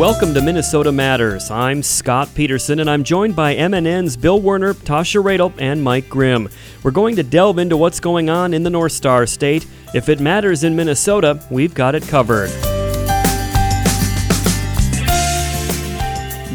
Welcome 0.00 0.32
to 0.32 0.40
Minnesota 0.40 0.92
Matters. 0.92 1.50
I'm 1.50 1.82
Scott 1.82 2.30
Peterson, 2.34 2.80
and 2.80 2.88
I'm 2.88 3.04
joined 3.04 3.36
by 3.36 3.54
MNN's 3.54 4.16
Bill 4.16 4.40
Werner, 4.40 4.72
Tasha 4.72 5.22
Radel, 5.22 5.52
and 5.58 5.84
Mike 5.84 6.08
Grimm. 6.08 6.48
We're 6.82 6.90
going 6.90 7.16
to 7.16 7.22
delve 7.22 7.58
into 7.58 7.76
what's 7.76 8.00
going 8.00 8.30
on 8.30 8.54
in 8.54 8.62
the 8.62 8.70
North 8.70 8.92
Star 8.92 9.26
State. 9.26 9.66
If 9.92 10.08
it 10.08 10.18
matters 10.18 10.64
in 10.64 10.74
Minnesota, 10.74 11.44
we've 11.50 11.74
got 11.74 11.94
it 11.94 12.08
covered. 12.08 12.48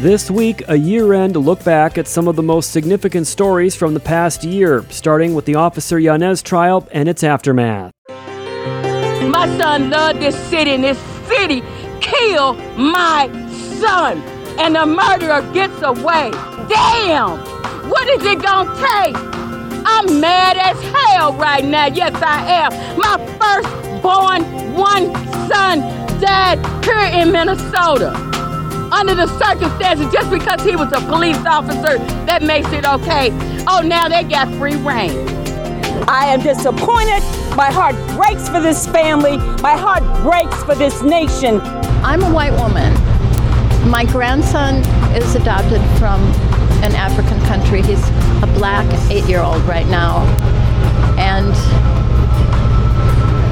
This 0.02 0.28
week, 0.28 0.64
a 0.66 0.76
year 0.76 1.12
end 1.12 1.36
look 1.36 1.62
back 1.62 1.98
at 1.98 2.08
some 2.08 2.26
of 2.26 2.34
the 2.34 2.42
most 2.42 2.72
significant 2.72 3.28
stories 3.28 3.76
from 3.76 3.94
the 3.94 4.00
past 4.00 4.42
year, 4.42 4.84
starting 4.90 5.34
with 5.36 5.44
the 5.44 5.54
Officer 5.54 6.00
Yanez 6.00 6.42
trial 6.42 6.88
and 6.90 7.08
its 7.08 7.22
aftermath. 7.22 7.92
My 8.08 9.46
son 9.56 9.90
loved 9.90 10.18
this 10.18 10.34
city, 10.48 10.72
and 10.72 10.82
this 10.82 10.98
city 11.28 11.62
killed 12.06 12.58
my 12.76 13.28
son. 13.78 14.22
And 14.58 14.74
the 14.74 14.86
murderer 14.86 15.42
gets 15.52 15.82
away. 15.82 16.30
Damn! 16.68 17.38
What 17.90 18.08
is 18.08 18.24
it 18.24 18.42
gonna 18.42 18.70
take? 18.74 19.14
I'm 19.88 20.20
mad 20.20 20.56
as 20.56 20.80
hell 20.94 21.34
right 21.34 21.64
now. 21.64 21.86
Yes, 21.86 22.14
I 22.22 22.38
am. 22.46 22.72
My 22.98 23.16
firstborn 23.38 24.42
one 24.74 25.14
son 25.48 25.80
died 26.20 26.58
here 26.84 27.20
in 27.20 27.30
Minnesota. 27.30 28.10
Under 28.92 29.14
the 29.14 29.26
circumstances, 29.38 30.12
just 30.12 30.30
because 30.30 30.62
he 30.62 30.74
was 30.74 30.92
a 30.92 31.00
police 31.02 31.44
officer, 31.44 31.98
that 32.26 32.42
makes 32.42 32.72
it 32.72 32.86
okay. 32.86 33.30
Oh, 33.68 33.82
now 33.84 34.08
they 34.08 34.24
got 34.24 34.48
free 34.54 34.76
rein. 34.76 35.10
I 36.08 36.26
am 36.26 36.40
disappointed. 36.40 37.22
My 37.56 37.70
heart 37.70 37.94
breaks 38.16 38.48
for 38.48 38.60
this 38.60 38.86
family. 38.86 39.38
My 39.60 39.76
heart 39.76 40.02
breaks 40.22 40.62
for 40.64 40.74
this 40.74 41.02
nation. 41.02 41.60
I'm 42.06 42.22
a 42.22 42.32
white 42.32 42.52
woman. 42.52 42.94
My 43.90 44.04
grandson 44.04 44.76
is 45.16 45.34
adopted 45.34 45.80
from 45.98 46.20
an 46.84 46.94
African 46.94 47.40
country. 47.46 47.82
He's 47.82 48.08
a 48.44 48.50
black 48.54 48.86
eight 49.10 49.24
year 49.24 49.40
old 49.40 49.60
right 49.64 49.88
now. 49.88 50.20
And 51.18 51.48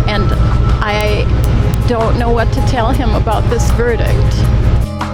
and 0.09 0.23
I 0.85 1.27
don't 1.89 2.17
know 2.17 2.31
what 2.31 2.47
to 2.53 2.61
tell 2.69 2.93
him 2.93 3.17
about 3.17 3.43
this 3.51 3.69
verdict. 3.73 4.09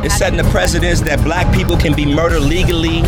It's 0.04 0.16
setting 0.16 0.36
the 0.36 0.48
precedence 0.50 1.00
that 1.00 1.24
black 1.24 1.50
people 1.54 1.78
can 1.78 1.94
be 1.94 2.04
murdered 2.04 2.42
legally 2.42 3.00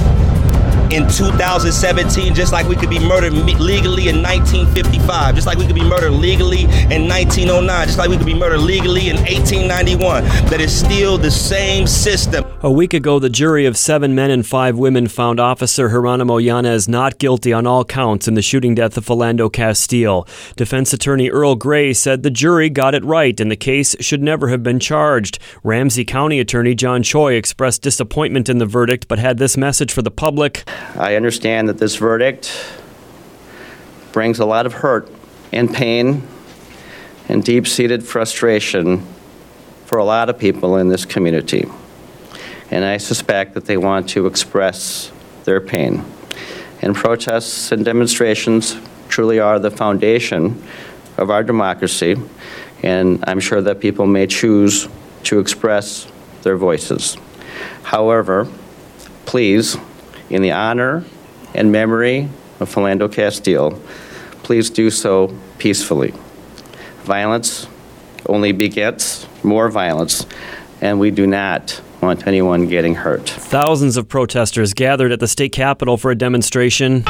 in 0.92 1.08
2017, 1.08 2.34
just 2.34 2.52
like 2.52 2.68
we 2.68 2.76
could 2.76 2.90
be 2.90 2.98
murdered 2.98 3.32
legally 3.32 4.08
in 4.08 4.22
1955, 4.22 5.34
just 5.34 5.46
like 5.46 5.56
we 5.56 5.66
could 5.66 5.74
be 5.74 5.84
murdered 5.84 6.10
legally 6.10 6.64
in 6.64 7.08
1909, 7.08 7.86
just 7.86 7.98
like 7.98 8.10
we 8.10 8.16
could 8.18 8.26
be 8.26 8.34
murdered 8.34 8.60
legally 8.60 9.08
in 9.08 9.16
1891. 9.16 10.24
That 10.50 10.60
is 10.60 10.76
still 10.76 11.16
the 11.16 11.30
same 11.30 11.86
system. 11.86 12.51
A 12.64 12.70
week 12.70 12.94
ago, 12.94 13.18
the 13.18 13.28
jury 13.28 13.66
of 13.66 13.76
seven 13.76 14.14
men 14.14 14.30
and 14.30 14.46
five 14.46 14.78
women 14.78 15.08
found 15.08 15.40
Officer 15.40 15.88
Geronimo 15.88 16.36
Yanez 16.38 16.88
not 16.88 17.18
guilty 17.18 17.52
on 17.52 17.66
all 17.66 17.84
counts 17.84 18.28
in 18.28 18.34
the 18.34 18.40
shooting 18.40 18.72
death 18.76 18.96
of 18.96 19.04
Philando 19.04 19.52
Castile. 19.52 20.28
Defense 20.54 20.92
attorney 20.92 21.28
Earl 21.28 21.56
Gray 21.56 21.92
said 21.92 22.22
the 22.22 22.30
jury 22.30 22.70
got 22.70 22.94
it 22.94 23.04
right 23.04 23.40
and 23.40 23.50
the 23.50 23.56
case 23.56 23.96
should 23.98 24.22
never 24.22 24.46
have 24.46 24.62
been 24.62 24.78
charged. 24.78 25.40
Ramsey 25.64 26.04
County 26.04 26.38
Attorney 26.38 26.76
John 26.76 27.02
Choi 27.02 27.32
expressed 27.32 27.82
disappointment 27.82 28.48
in 28.48 28.58
the 28.58 28.66
verdict 28.66 29.08
but 29.08 29.18
had 29.18 29.38
this 29.38 29.56
message 29.56 29.90
for 29.92 30.02
the 30.02 30.12
public. 30.12 30.62
I 30.96 31.16
understand 31.16 31.68
that 31.68 31.78
this 31.78 31.96
verdict 31.96 32.64
brings 34.12 34.38
a 34.38 34.46
lot 34.46 34.66
of 34.66 34.74
hurt 34.74 35.10
and 35.50 35.74
pain 35.74 36.22
and 37.28 37.42
deep 37.42 37.66
seated 37.66 38.04
frustration 38.04 39.04
for 39.84 39.98
a 39.98 40.04
lot 40.04 40.30
of 40.30 40.38
people 40.38 40.76
in 40.76 40.90
this 40.90 41.04
community. 41.04 41.66
And 42.72 42.86
I 42.86 42.96
suspect 42.96 43.52
that 43.52 43.66
they 43.66 43.76
want 43.76 44.08
to 44.10 44.26
express 44.26 45.12
their 45.44 45.60
pain. 45.60 46.02
And 46.80 46.96
protests 46.96 47.70
and 47.70 47.84
demonstrations 47.84 48.76
truly 49.08 49.38
are 49.38 49.58
the 49.58 49.70
foundation 49.70 50.62
of 51.18 51.28
our 51.28 51.42
democracy. 51.42 52.16
And 52.82 53.22
I'm 53.26 53.40
sure 53.40 53.60
that 53.60 53.78
people 53.78 54.06
may 54.06 54.26
choose 54.26 54.88
to 55.24 55.38
express 55.38 56.10
their 56.44 56.56
voices. 56.56 57.18
However, 57.82 58.48
please 59.26 59.76
in 60.30 60.40
the 60.40 60.52
honor 60.52 61.04
and 61.54 61.70
memory 61.70 62.30
of 62.58 62.74
Philando 62.74 63.12
Castile, 63.12 63.78
please 64.42 64.70
do 64.70 64.88
so 64.88 65.36
peacefully. 65.58 66.14
Violence 67.02 67.66
only 68.24 68.52
begets 68.52 69.26
more 69.44 69.68
violence, 69.68 70.24
and 70.80 70.98
we 70.98 71.10
do 71.10 71.26
not 71.26 71.82
want 72.02 72.26
anyone 72.26 72.66
getting 72.66 72.96
hurt. 72.96 73.28
Thousands 73.30 73.96
of 73.96 74.08
protesters 74.08 74.74
gathered 74.74 75.12
at 75.12 75.20
the 75.20 75.28
state 75.28 75.52
capitol 75.52 75.96
for 75.96 76.10
a 76.10 76.16
demonstration. 76.16 77.04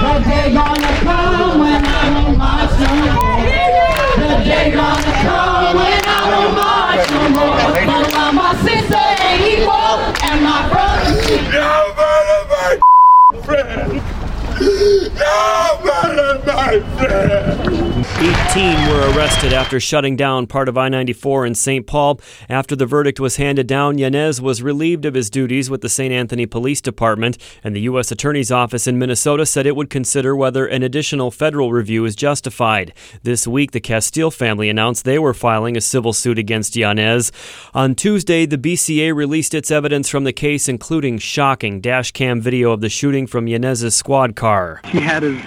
Eighteen 18.18 18.88
were 18.88 19.12
arrested 19.12 19.52
after 19.52 19.78
shutting 19.78 20.16
down 20.16 20.46
part 20.46 20.68
of 20.68 20.76
I 20.76 20.88
94 20.88 21.46
in 21.46 21.54
St. 21.54 21.86
Paul. 21.86 22.20
After 22.48 22.74
the 22.74 22.86
verdict 22.86 23.20
was 23.20 23.36
handed 23.36 23.66
down, 23.66 23.98
Yanez 23.98 24.40
was 24.40 24.62
relieved 24.62 25.04
of 25.04 25.14
his 25.14 25.30
duties 25.30 25.70
with 25.70 25.82
the 25.82 25.88
St. 25.88 26.12
Anthony 26.12 26.46
Police 26.46 26.80
Department, 26.80 27.38
and 27.62 27.76
the 27.76 27.82
U.S. 27.82 28.10
Attorney's 28.10 28.50
Office 28.50 28.86
in 28.86 28.98
Minnesota 28.98 29.46
said 29.46 29.66
it 29.66 29.76
would 29.76 29.90
consider 29.90 30.34
whether 30.34 30.66
an 30.66 30.82
additional 30.82 31.30
federal 31.30 31.72
review 31.72 32.04
is 32.04 32.16
justified. 32.16 32.92
This 33.22 33.46
week, 33.46 33.70
the 33.70 33.80
Castile 33.80 34.30
family 34.30 34.68
announced 34.68 35.04
they 35.04 35.18
were 35.18 35.34
filing 35.34 35.76
a 35.76 35.80
civil 35.80 36.12
suit 36.12 36.38
against 36.38 36.76
Yanez. 36.76 37.30
On 37.74 37.94
Tuesday, 37.94 38.46
the 38.46 38.58
BCA 38.58 39.14
released 39.14 39.54
its 39.54 39.70
evidence 39.70 40.08
from 40.08 40.24
the 40.24 40.32
case, 40.32 40.68
including 40.68 41.18
shocking 41.18 41.80
dashcam 41.80 42.40
video 42.40 42.72
of 42.72 42.80
the 42.80 42.88
shooting 42.88 43.26
from 43.26 43.46
Yanez's 43.46 43.94
squad 43.94 44.36
car. 44.36 44.80
He 44.86 45.00
had 45.00 45.22
his 45.22 45.40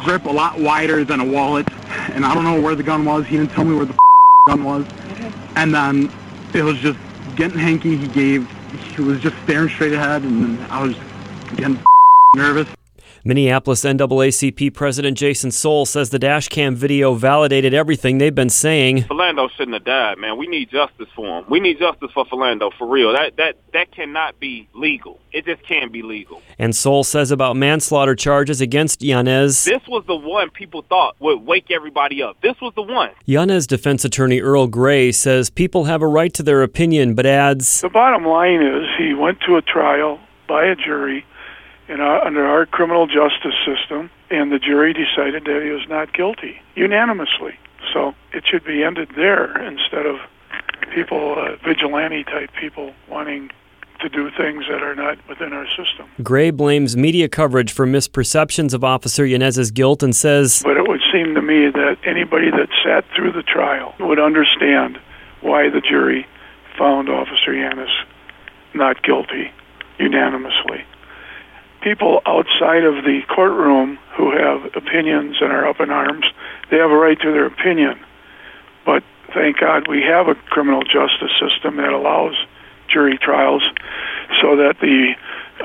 grip 0.00 0.24
a 0.24 0.30
lot 0.30 0.58
wider 0.58 1.04
than 1.04 1.20
a 1.20 1.24
wallet, 1.24 1.66
and 2.12 2.24
I 2.24 2.34
don't 2.34 2.44
know 2.44 2.60
where 2.60 2.74
the 2.74 2.82
gun 2.82 3.04
was. 3.04 3.26
He 3.26 3.36
didn't 3.36 3.52
tell 3.52 3.64
me 3.64 3.74
where 3.74 3.86
the 3.86 3.98
gun 4.46 4.64
was. 4.64 4.86
And 5.56 5.74
then 5.74 6.10
it 6.54 6.62
was 6.62 6.78
just 6.78 6.98
getting 7.36 7.58
hanky. 7.58 7.96
He 7.96 8.06
gave, 8.08 8.48
he 8.94 9.02
was 9.02 9.20
just 9.20 9.36
staring 9.44 9.68
straight 9.68 9.92
ahead, 9.92 10.22
and 10.22 10.60
I 10.72 10.82
was 10.82 10.96
getting 11.56 11.78
nervous. 12.36 12.68
Minneapolis 13.28 13.84
NAACP 13.84 14.72
President 14.72 15.18
Jason 15.18 15.50
Sole 15.50 15.84
says 15.84 16.08
the 16.08 16.18
dashcam 16.18 16.74
video 16.74 17.12
validated 17.12 17.74
everything 17.74 18.16
they've 18.16 18.34
been 18.34 18.48
saying. 18.48 19.02
Philando 19.02 19.50
shouldn't 19.50 19.74
have 19.74 19.84
died, 19.84 20.16
man. 20.16 20.38
We 20.38 20.46
need 20.46 20.70
justice 20.70 21.08
for 21.14 21.40
him. 21.40 21.44
We 21.50 21.60
need 21.60 21.78
justice 21.78 22.10
for 22.14 22.24
Philando 22.24 22.70
for 22.78 22.88
real. 22.88 23.12
That 23.12 23.36
that 23.36 23.56
that 23.74 23.92
cannot 23.92 24.40
be 24.40 24.66
legal. 24.72 25.20
It 25.30 25.44
just 25.44 25.62
can't 25.68 25.92
be 25.92 26.00
legal. 26.00 26.40
And 26.58 26.74
Sole 26.74 27.04
says 27.04 27.30
about 27.30 27.54
manslaughter 27.54 28.14
charges 28.14 28.62
against 28.62 29.02
Yanez. 29.02 29.62
This 29.62 29.86
was 29.86 30.04
the 30.06 30.16
one 30.16 30.48
people 30.48 30.80
thought 30.88 31.14
would 31.20 31.44
wake 31.44 31.70
everybody 31.70 32.22
up. 32.22 32.40
This 32.40 32.58
was 32.62 32.72
the 32.76 32.82
one. 32.82 33.10
Yanez 33.26 33.66
defense 33.66 34.06
attorney 34.06 34.40
Earl 34.40 34.68
Gray 34.68 35.12
says 35.12 35.50
people 35.50 35.84
have 35.84 36.00
a 36.00 36.06
right 36.06 36.32
to 36.32 36.42
their 36.42 36.62
opinion, 36.62 37.14
but 37.14 37.26
adds 37.26 37.82
The 37.82 37.90
bottom 37.90 38.24
line 38.24 38.62
is 38.62 38.88
he 38.96 39.12
went 39.12 39.38
to 39.46 39.56
a 39.56 39.60
trial 39.60 40.18
by 40.48 40.64
a 40.64 40.74
jury 40.74 41.26
in 41.88 42.00
our, 42.00 42.24
under 42.24 42.44
our 42.46 42.66
criminal 42.66 43.06
justice 43.06 43.54
system, 43.64 44.10
and 44.30 44.52
the 44.52 44.58
jury 44.58 44.92
decided 44.92 45.44
that 45.44 45.62
he 45.62 45.70
was 45.70 45.88
not 45.88 46.12
guilty 46.12 46.60
unanimously. 46.74 47.58
So 47.92 48.14
it 48.32 48.44
should 48.46 48.64
be 48.64 48.84
ended 48.84 49.10
there 49.16 49.60
instead 49.62 50.06
of 50.06 50.16
people, 50.94 51.38
uh, 51.38 51.56
vigilante 51.64 52.24
type 52.24 52.50
people, 52.60 52.92
wanting 53.08 53.50
to 54.00 54.08
do 54.08 54.30
things 54.30 54.64
that 54.70 54.82
are 54.82 54.94
not 54.94 55.18
within 55.28 55.52
our 55.52 55.66
system. 55.68 56.08
Gray 56.22 56.50
blames 56.50 56.96
media 56.96 57.28
coverage 57.28 57.72
for 57.72 57.86
misperceptions 57.86 58.72
of 58.72 58.84
Officer 58.84 59.26
Yanez's 59.26 59.70
guilt 59.70 60.02
and 60.02 60.14
says, 60.14 60.62
But 60.62 60.76
it 60.76 60.86
would 60.86 61.00
seem 61.12 61.34
to 61.34 61.42
me 61.42 61.68
that 61.70 61.96
anybody 62.04 62.50
that 62.50 62.68
sat 62.84 63.04
through 63.16 63.32
the 63.32 63.42
trial 63.42 63.94
would 63.98 64.20
understand 64.20 65.00
why 65.40 65.68
the 65.68 65.80
jury 65.80 66.26
found 66.76 67.08
Officer 67.08 67.52
Yanez 67.52 67.90
not 68.74 69.02
guilty 69.02 69.50
unanimously 69.98 70.84
people 71.82 72.20
outside 72.26 72.84
of 72.84 73.04
the 73.04 73.20
courtroom 73.28 73.98
who 74.16 74.30
have 74.30 74.64
opinions 74.74 75.36
and 75.40 75.52
are 75.52 75.66
up 75.66 75.80
in 75.80 75.90
arms, 75.90 76.24
they 76.70 76.76
have 76.76 76.90
a 76.90 76.96
right 76.96 77.18
to 77.20 77.32
their 77.32 77.46
opinion. 77.46 77.98
But 78.84 79.02
thank 79.34 79.58
God 79.58 79.88
we 79.88 80.02
have 80.02 80.28
a 80.28 80.34
criminal 80.34 80.82
justice 80.82 81.32
system 81.40 81.76
that 81.76 81.92
allows 81.92 82.34
jury 82.88 83.18
trials 83.18 83.62
so 84.40 84.56
that 84.56 84.76
the 84.80 85.14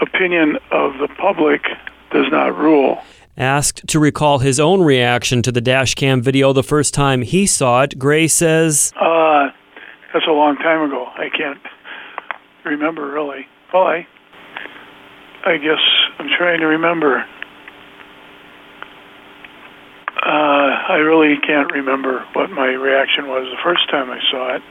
opinion 0.01 0.57
of 0.71 0.97
the 0.99 1.07
public 1.17 1.63
does 2.11 2.25
not 2.31 2.57
rule. 2.57 3.01
Asked 3.35 3.87
to 3.87 3.99
recall 3.99 4.39
his 4.39 4.59
own 4.59 4.83
reaction 4.83 5.41
to 5.41 5.51
the 5.51 5.61
dashcam 5.61 6.21
video 6.21 6.53
the 6.53 6.63
first 6.63 6.93
time 6.93 7.23
he 7.23 7.47
saw 7.47 7.81
it, 7.81 7.97
Gray 7.97 8.27
says, 8.27 8.93
uh, 8.95 9.49
That's 10.13 10.27
a 10.27 10.31
long 10.31 10.55
time 10.57 10.83
ago. 10.83 11.07
I 11.15 11.29
can't 11.35 11.59
remember 12.63 13.09
really. 13.09 13.47
Well, 13.73 13.87
I, 13.87 14.07
I 15.45 15.57
guess 15.57 15.81
I'm 16.19 16.29
trying 16.37 16.59
to 16.61 16.67
remember. 16.67 17.25
Uh, 20.25 20.69
I 20.87 20.95
really 21.03 21.35
can't 21.45 21.69
remember 21.73 22.25
what 22.31 22.49
my 22.49 22.67
reaction 22.67 23.27
was 23.27 23.45
the 23.51 23.61
first 23.61 23.89
time 23.91 24.09
I 24.09 24.19
saw 24.31 24.55
it. 24.55 24.61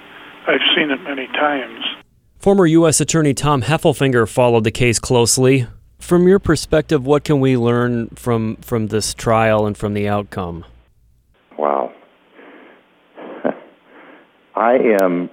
I've 0.49 0.61
seen 0.75 0.91
it 0.91 1.03
many 1.03 1.27
times. 1.27 1.85
Former 2.39 2.67
U.S. 2.67 3.01
Attorney 3.01 3.35
Tom 3.35 3.63
Heffelfinger 3.63 4.27
followed 4.27 4.65
the 4.65 4.71
case 4.71 4.99
closely. 4.99 5.67
From 5.99 6.27
your 6.27 6.39
perspective, 6.39 7.05
what 7.05 7.23
can 7.23 7.39
we 7.39 7.57
learn 7.57 8.09
from, 8.17 8.57
from 8.57 8.87
this 8.89 9.13
trial 9.13 9.67
and 9.67 9.77
from 9.77 9.93
the 9.93 10.09
outcome? 10.09 10.65
Wow. 11.59 11.93
I 14.57 14.73
am. 15.03 15.29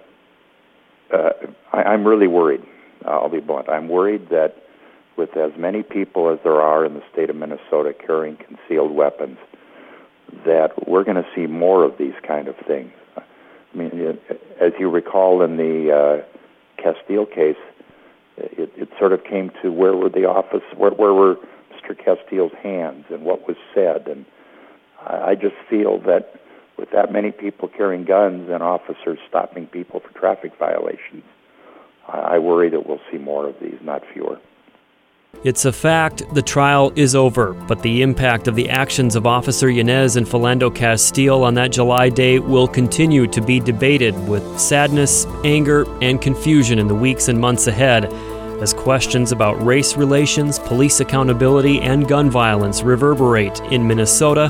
Uh, 1.11 1.29
I, 1.71 1.83
I'm 1.83 2.05
really 2.05 2.27
worried. 2.27 2.61
I'll 3.05 3.29
be 3.29 3.39
blunt. 3.39 3.69
I'm 3.69 3.87
worried 3.87 4.29
that 4.29 4.57
with 5.19 5.35
as 5.35 5.51
many 5.57 5.83
people 5.83 6.31
as 6.31 6.39
there 6.45 6.61
are 6.61 6.85
in 6.85 6.93
the 6.93 7.03
state 7.11 7.29
of 7.29 7.35
Minnesota 7.35 7.93
carrying 7.93 8.37
concealed 8.37 8.95
weapons, 8.95 9.37
that 10.45 10.87
we're 10.87 11.03
going 11.03 11.17
to 11.17 11.27
see 11.35 11.45
more 11.45 11.83
of 11.83 11.97
these 11.97 12.13
kind 12.25 12.47
of 12.47 12.55
things. 12.65 12.93
I 13.17 13.77
mean, 13.77 14.17
as 14.61 14.71
you 14.79 14.89
recall 14.89 15.41
in 15.41 15.57
the 15.57 15.91
uh, 15.91 16.81
Castile 16.81 17.25
case, 17.25 17.57
it, 18.37 18.71
it 18.77 18.89
sort 18.97 19.11
of 19.11 19.25
came 19.25 19.51
to 19.61 19.73
where 19.73 19.93
were 19.93 20.09
the 20.09 20.23
office, 20.23 20.63
where, 20.77 20.91
where 20.91 21.13
were 21.13 21.35
Mr. 21.73 21.93
Castile's 21.97 22.53
hands, 22.63 23.05
and 23.09 23.23
what 23.23 23.45
was 23.45 23.57
said, 23.75 24.07
and 24.07 24.25
I, 25.05 25.35
just 25.35 25.55
feel 25.69 25.99
that 26.05 26.33
with 26.77 26.91
that 26.91 27.11
many 27.11 27.31
people 27.31 27.67
carrying 27.67 28.05
guns 28.05 28.49
and 28.49 28.63
officers 28.63 29.19
stopping 29.27 29.67
people 29.67 29.99
for 29.99 30.17
traffic 30.17 30.53
violations, 30.57 31.23
I 32.07 32.39
worry 32.39 32.69
that 32.69 32.87
we'll 32.87 33.01
see 33.11 33.17
more 33.17 33.47
of 33.47 33.55
these, 33.61 33.77
not 33.81 34.01
fewer. 34.13 34.39
It's 35.43 35.63
a 35.63 35.71
fact 35.71 36.23
the 36.33 36.41
trial 36.41 36.91
is 36.97 37.15
over, 37.15 37.53
but 37.53 37.81
the 37.81 38.01
impact 38.01 38.47
of 38.49 38.55
the 38.55 38.67
actions 38.69 39.15
of 39.15 39.25
Officer 39.25 39.69
Yanez 39.69 40.17
and 40.17 40.25
Philando 40.27 40.73
Castile 40.73 41.43
on 41.45 41.53
that 41.53 41.71
July 41.71 42.09
day 42.09 42.39
will 42.39 42.67
continue 42.67 43.25
to 43.27 43.39
be 43.39 43.59
debated 43.61 44.13
with 44.27 44.59
sadness, 44.59 45.25
anger, 45.45 45.85
and 46.01 46.19
confusion 46.21 46.77
in 46.77 46.89
the 46.89 46.95
weeks 46.95 47.29
and 47.29 47.39
months 47.39 47.67
ahead 47.67 48.11
as 48.61 48.73
questions 48.73 49.31
about 49.31 49.63
race 49.65 49.95
relations, 49.95 50.59
police 50.59 50.99
accountability, 50.99 51.79
and 51.79 52.07
gun 52.09 52.29
violence 52.29 52.83
reverberate 52.83 53.61
in 53.71 53.87
Minnesota 53.87 54.47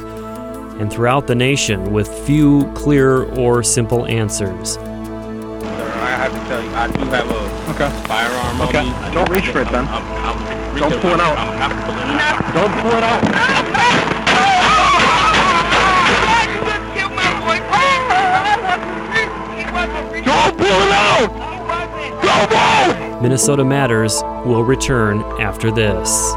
and 0.80 0.92
throughout 0.92 1.28
the 1.28 1.36
nation 1.36 1.92
with 1.94 2.08
few 2.26 2.66
clear 2.74 3.26
or 3.38 3.62
simple 3.62 4.08
answers. 4.08 4.78
I 4.78 6.16
have 6.16 6.32
to 6.34 6.40
tell 6.48 6.64
you, 6.64 6.70
I 6.72 6.88
do 6.88 7.00
have 7.12 7.30
a 7.30 7.60
Okay. 7.70 7.90
firearm 8.08 8.62
Okay. 8.62 8.80
on 8.80 8.88
me. 9.10 9.14
Don't 9.14 9.30
reach 9.30 9.50
for 9.50 9.62
it, 9.62 9.68
I'm- 9.68 9.86
then. 9.86 9.88
I'm, 9.94 10.04
I'm, 10.26 10.49
Don't 10.78 11.02
pull 11.02 11.12
it 11.12 11.20
out. 11.20 11.38
I'm, 11.38 11.62
I'm 11.62 11.84
pulling 11.86 12.10
it 12.10 12.22
out. 12.22 12.54
Don't 12.54 12.74
pull 12.82 12.92
it 12.92 13.04
out. 13.04 13.60
Don't 20.26 20.58
pull 20.58 20.68
it 20.68 20.92
out! 20.92 21.30
Don't 22.22 22.50
move! 23.12 23.22
Minnesota 23.22 23.64
Matters 23.64 24.22
will 24.46 24.64
return 24.64 25.22
after 25.42 25.72
this. 25.72 26.34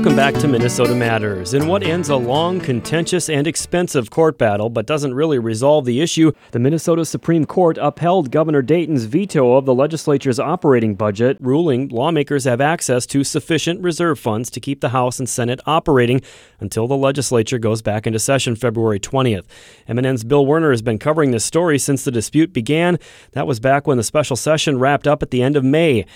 Welcome 0.00 0.16
back 0.16 0.32
to 0.36 0.48
Minnesota 0.48 0.94
Matters. 0.94 1.52
In 1.52 1.66
what 1.66 1.82
ends 1.82 2.08
a 2.08 2.16
long, 2.16 2.58
contentious, 2.58 3.28
and 3.28 3.46
expensive 3.46 4.08
court 4.08 4.38
battle 4.38 4.70
but 4.70 4.86
doesn't 4.86 5.12
really 5.12 5.38
resolve 5.38 5.84
the 5.84 6.00
issue, 6.00 6.32
the 6.52 6.58
Minnesota 6.58 7.04
Supreme 7.04 7.44
Court 7.44 7.76
upheld 7.76 8.30
Governor 8.30 8.62
Dayton's 8.62 9.04
veto 9.04 9.56
of 9.56 9.66
the 9.66 9.74
legislature's 9.74 10.40
operating 10.40 10.94
budget, 10.94 11.36
ruling 11.38 11.88
lawmakers 11.88 12.44
have 12.44 12.62
access 12.62 13.04
to 13.08 13.22
sufficient 13.22 13.82
reserve 13.82 14.18
funds 14.18 14.48
to 14.48 14.58
keep 14.58 14.80
the 14.80 14.88
House 14.88 15.18
and 15.18 15.28
Senate 15.28 15.60
operating 15.66 16.22
until 16.60 16.88
the 16.88 16.96
legislature 16.96 17.58
goes 17.58 17.82
back 17.82 18.06
into 18.06 18.18
session 18.18 18.56
February 18.56 19.00
20th. 19.00 19.44
MNN's 19.86 20.24
Bill 20.24 20.46
Werner 20.46 20.70
has 20.70 20.80
been 20.80 20.98
covering 20.98 21.30
this 21.30 21.44
story 21.44 21.78
since 21.78 22.04
the 22.04 22.10
dispute 22.10 22.54
began. 22.54 22.98
That 23.32 23.46
was 23.46 23.60
back 23.60 23.86
when 23.86 23.98
the 23.98 24.02
special 24.02 24.36
session 24.36 24.78
wrapped 24.78 25.06
up 25.06 25.22
at 25.22 25.30
the 25.30 25.42
end 25.42 25.56
of 25.56 25.64
May. 25.64 26.06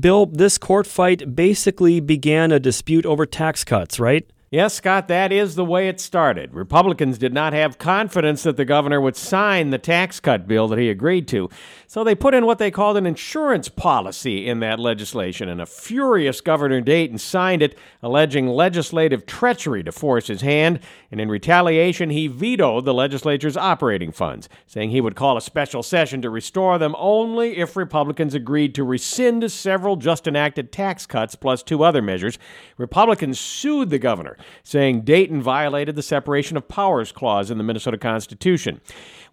Bill, 0.00 0.24
this 0.24 0.56
court 0.56 0.86
fight 0.86 1.36
basically 1.36 2.00
began 2.00 2.50
a 2.50 2.58
dispute 2.58 3.04
over 3.04 3.26
tax 3.34 3.64
cuts, 3.64 3.98
right? 3.98 4.24
Yes, 4.54 4.74
Scott, 4.74 5.08
that 5.08 5.32
is 5.32 5.56
the 5.56 5.64
way 5.64 5.88
it 5.88 5.98
started. 5.98 6.54
Republicans 6.54 7.18
did 7.18 7.34
not 7.34 7.52
have 7.54 7.76
confidence 7.76 8.44
that 8.44 8.56
the 8.56 8.64
governor 8.64 9.00
would 9.00 9.16
sign 9.16 9.70
the 9.70 9.78
tax 9.78 10.20
cut 10.20 10.46
bill 10.46 10.68
that 10.68 10.78
he 10.78 10.90
agreed 10.90 11.26
to, 11.26 11.50
so 11.88 12.04
they 12.04 12.14
put 12.14 12.34
in 12.34 12.46
what 12.46 12.58
they 12.58 12.70
called 12.70 12.96
an 12.96 13.04
insurance 13.04 13.68
policy 13.68 14.46
in 14.46 14.60
that 14.60 14.78
legislation, 14.78 15.48
and 15.48 15.60
a 15.60 15.66
furious 15.66 16.40
Governor 16.40 16.80
Dayton 16.80 17.18
signed 17.18 17.62
it, 17.62 17.76
alleging 18.00 18.46
legislative 18.46 19.26
treachery 19.26 19.82
to 19.82 19.90
force 19.90 20.28
his 20.28 20.42
hand, 20.42 20.78
and 21.10 21.20
in 21.20 21.28
retaliation, 21.28 22.10
he 22.10 22.28
vetoed 22.28 22.84
the 22.84 22.94
legislature's 22.94 23.56
operating 23.56 24.12
funds, 24.12 24.48
saying 24.68 24.90
he 24.90 25.00
would 25.00 25.16
call 25.16 25.36
a 25.36 25.40
special 25.40 25.82
session 25.82 26.22
to 26.22 26.30
restore 26.30 26.78
them 26.78 26.94
only 26.96 27.58
if 27.58 27.74
Republicans 27.74 28.34
agreed 28.34 28.72
to 28.76 28.84
rescind 28.84 29.50
several 29.50 29.96
just 29.96 30.28
enacted 30.28 30.70
tax 30.70 31.06
cuts 31.06 31.34
plus 31.34 31.60
two 31.64 31.82
other 31.82 32.02
measures. 32.02 32.38
Republicans 32.78 33.40
sued 33.40 33.90
the 33.90 33.98
governor 33.98 34.36
saying 34.62 35.02
Dayton 35.02 35.42
violated 35.42 35.96
the 35.96 36.02
separation 36.02 36.56
of 36.56 36.68
powers 36.68 37.12
clause 37.12 37.50
in 37.50 37.58
the 37.58 37.64
Minnesota 37.64 37.98
Constitution. 37.98 38.80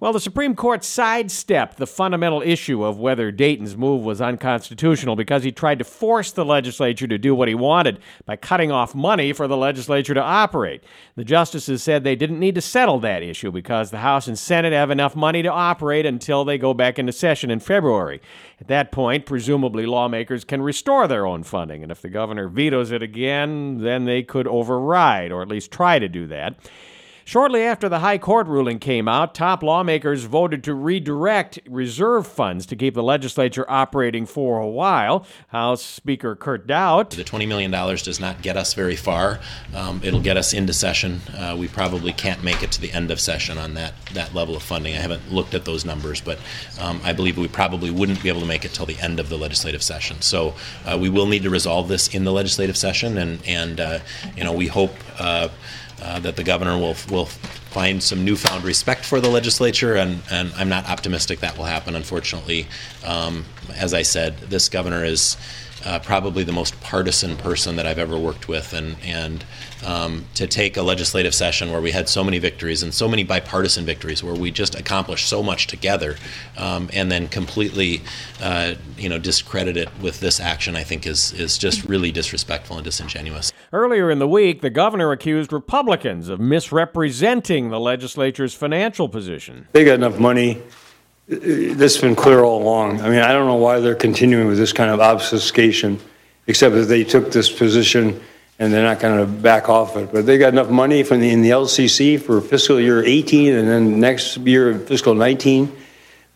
Well, 0.01 0.13
the 0.13 0.19
Supreme 0.19 0.55
Court 0.55 0.83
sidestepped 0.83 1.77
the 1.77 1.85
fundamental 1.85 2.41
issue 2.41 2.83
of 2.83 2.97
whether 2.97 3.31
Dayton's 3.31 3.77
move 3.77 4.03
was 4.03 4.19
unconstitutional 4.19 5.15
because 5.15 5.43
he 5.43 5.51
tried 5.51 5.77
to 5.77 5.85
force 5.85 6.31
the 6.31 6.43
legislature 6.43 7.05
to 7.05 7.19
do 7.19 7.35
what 7.35 7.47
he 7.47 7.53
wanted 7.53 7.99
by 8.25 8.35
cutting 8.35 8.71
off 8.71 8.95
money 8.95 9.31
for 9.31 9.47
the 9.47 9.55
legislature 9.55 10.15
to 10.15 10.21
operate. 10.21 10.83
The 11.15 11.23
justices 11.23 11.83
said 11.83 12.03
they 12.03 12.15
didn't 12.15 12.39
need 12.39 12.55
to 12.55 12.61
settle 12.61 12.99
that 13.01 13.21
issue 13.21 13.51
because 13.51 13.91
the 13.91 13.99
House 13.99 14.27
and 14.27 14.39
Senate 14.39 14.73
have 14.73 14.89
enough 14.89 15.15
money 15.15 15.43
to 15.43 15.51
operate 15.51 16.07
until 16.07 16.45
they 16.45 16.57
go 16.57 16.73
back 16.73 16.97
into 16.97 17.11
session 17.11 17.51
in 17.51 17.59
February. 17.59 18.21
At 18.59 18.69
that 18.69 18.91
point, 18.91 19.27
presumably 19.27 19.85
lawmakers 19.85 20.43
can 20.43 20.63
restore 20.63 21.07
their 21.07 21.27
own 21.27 21.43
funding, 21.43 21.83
and 21.83 21.91
if 21.91 22.01
the 22.01 22.09
governor 22.09 22.47
vetoes 22.47 22.91
it 22.91 23.03
again, 23.03 23.77
then 23.79 24.05
they 24.05 24.23
could 24.23 24.47
override, 24.47 24.90
or 25.31 25.41
at 25.41 25.47
least 25.47 25.71
try 25.71 25.99
to 25.99 26.07
do 26.09 26.27
that. 26.27 26.55
Shortly 27.23 27.61
after 27.63 27.87
the 27.87 27.99
High 27.99 28.17
Court 28.17 28.47
ruling 28.47 28.79
came 28.79 29.07
out, 29.07 29.35
top 29.35 29.61
lawmakers 29.61 30.23
voted 30.23 30.63
to 30.63 30.73
redirect 30.73 31.59
reserve 31.67 32.25
funds 32.27 32.65
to 32.67 32.75
keep 32.75 32.93
the 32.95 33.03
legislature 33.03 33.65
operating 33.69 34.25
for 34.25 34.59
a 34.59 34.67
while. 34.67 35.25
House 35.49 35.83
Speaker 35.83 36.35
Kurt 36.35 36.67
Daudt. 36.67 37.11
The 37.11 37.23
$20 37.23 37.47
million 37.47 37.71
does 37.71 38.19
not 38.19 38.41
get 38.41 38.57
us 38.57 38.73
very 38.73 38.95
far. 38.95 39.39
Um, 39.75 40.01
it'll 40.03 40.21
get 40.21 40.37
us 40.37 40.53
into 40.53 40.73
session. 40.73 41.21
Uh, 41.35 41.55
we 41.57 41.67
probably 41.67 42.11
can't 42.13 42.43
make 42.43 42.63
it 42.63 42.71
to 42.73 42.81
the 42.81 42.91
end 42.91 43.11
of 43.11 43.19
session 43.19 43.57
on 43.57 43.75
that, 43.75 43.93
that 44.13 44.33
level 44.33 44.55
of 44.55 44.63
funding. 44.63 44.95
I 44.95 44.99
haven't 44.99 45.31
looked 45.31 45.53
at 45.53 45.65
those 45.65 45.85
numbers, 45.85 46.21
but 46.21 46.39
um, 46.79 46.99
I 47.03 47.13
believe 47.13 47.37
we 47.37 47.47
probably 47.47 47.91
wouldn't 47.91 48.21
be 48.23 48.29
able 48.29 48.41
to 48.41 48.47
make 48.47 48.65
it 48.65 48.73
till 48.73 48.85
the 48.85 48.99
end 48.99 49.19
of 49.19 49.29
the 49.29 49.37
legislative 49.37 49.83
session. 49.83 50.21
So 50.21 50.55
uh, 50.85 50.97
we 50.99 51.09
will 51.09 51.27
need 51.27 51.43
to 51.43 51.49
resolve 51.49 51.87
this 51.87 52.13
in 52.13 52.23
the 52.23 52.31
legislative 52.31 52.77
session, 52.77 53.17
and, 53.17 53.45
and 53.45 53.79
uh, 53.79 53.99
you 54.35 54.43
know, 54.43 54.53
we 54.53 54.67
hope 54.67 54.93
uh, 56.01 56.19
that 56.19 56.35
the 56.35 56.43
governor 56.43 56.77
will 56.77 56.95
will 57.09 57.29
find 57.71 58.03
some 58.03 58.25
newfound 58.25 58.63
respect 58.63 59.05
for 59.05 59.21
the 59.21 59.29
legislature, 59.29 59.95
and, 59.95 60.21
and 60.29 60.51
I'm 60.57 60.67
not 60.67 60.89
optimistic 60.89 61.39
that 61.39 61.57
will 61.57 61.65
happen. 61.65 61.95
Unfortunately, 61.95 62.67
um, 63.05 63.45
as 63.75 63.93
I 63.93 64.01
said, 64.01 64.37
this 64.37 64.67
governor 64.67 65.05
is 65.05 65.37
uh, 65.85 65.99
probably 65.99 66.43
the 66.43 66.51
most 66.51 66.79
partisan 66.81 67.37
person 67.37 67.75
that 67.75 67.85
I've 67.85 67.99
ever 67.99 68.17
worked 68.17 68.47
with, 68.47 68.73
and 68.73 68.95
and 69.03 69.43
um, 69.85 70.25
to 70.35 70.47
take 70.47 70.77
a 70.77 70.81
legislative 70.81 71.33
session 71.33 71.71
where 71.71 71.81
we 71.81 71.91
had 71.91 72.07
so 72.07 72.23
many 72.23 72.39
victories 72.39 72.83
and 72.83 72.93
so 72.93 73.07
many 73.07 73.23
bipartisan 73.23 73.85
victories, 73.85 74.23
where 74.23 74.35
we 74.35 74.51
just 74.51 74.75
accomplished 74.75 75.27
so 75.27 75.41
much 75.41 75.67
together, 75.67 76.17
um, 76.57 76.89
and 76.93 77.11
then 77.11 77.27
completely, 77.27 78.01
uh, 78.41 78.75
you 78.97 79.09
know, 79.09 79.17
discredit 79.17 79.77
it 79.77 79.89
with 80.01 80.19
this 80.19 80.39
action, 80.39 80.75
I 80.75 80.83
think 80.83 81.07
is 81.07 81.33
is 81.33 81.57
just 81.57 81.83
really 81.85 82.11
disrespectful 82.11 82.77
and 82.77 82.85
disingenuous. 82.85 83.51
Earlier 83.73 84.11
in 84.11 84.19
the 84.19 84.27
week, 84.27 84.61
the 84.61 84.69
governor 84.69 85.11
accused 85.11 85.53
Republicans 85.53 86.29
of 86.29 86.39
misrepresenting 86.39 87.69
the 87.69 87.79
legislature's 87.79 88.53
financial 88.53 89.09
position. 89.09 89.67
They 89.71 89.83
got 89.83 89.95
enough 89.95 90.19
money. 90.19 90.61
This 91.31 91.95
has 91.95 92.01
been 92.01 92.13
clear 92.13 92.43
all 92.43 92.61
along. 92.61 92.99
I 92.99 93.09
mean, 93.09 93.19
I 93.19 93.31
don't 93.31 93.47
know 93.47 93.55
why 93.55 93.79
they're 93.79 93.95
continuing 93.95 94.47
with 94.47 94.57
this 94.57 94.73
kind 94.73 94.91
of 94.91 94.99
obfuscation, 94.99 95.97
except 96.45 96.75
that 96.75 96.89
they 96.89 97.05
took 97.05 97.31
this 97.31 97.49
position 97.49 98.19
and 98.59 98.73
they're 98.73 98.83
not 98.83 98.99
going 98.99 99.17
to 99.17 99.25
back 99.25 99.69
off 99.69 99.95
it. 99.95 100.11
But 100.11 100.25
they 100.25 100.37
got 100.37 100.49
enough 100.49 100.69
money 100.69 101.03
from 101.03 101.21
the, 101.21 101.29
in 101.29 101.41
the 101.41 101.51
LCC 101.51 102.21
for 102.21 102.41
fiscal 102.41 102.81
year 102.81 103.01
18 103.01 103.53
and 103.53 103.65
then 103.65 104.01
next 104.01 104.35
year, 104.39 104.77
fiscal 104.77 105.15
19, 105.15 105.73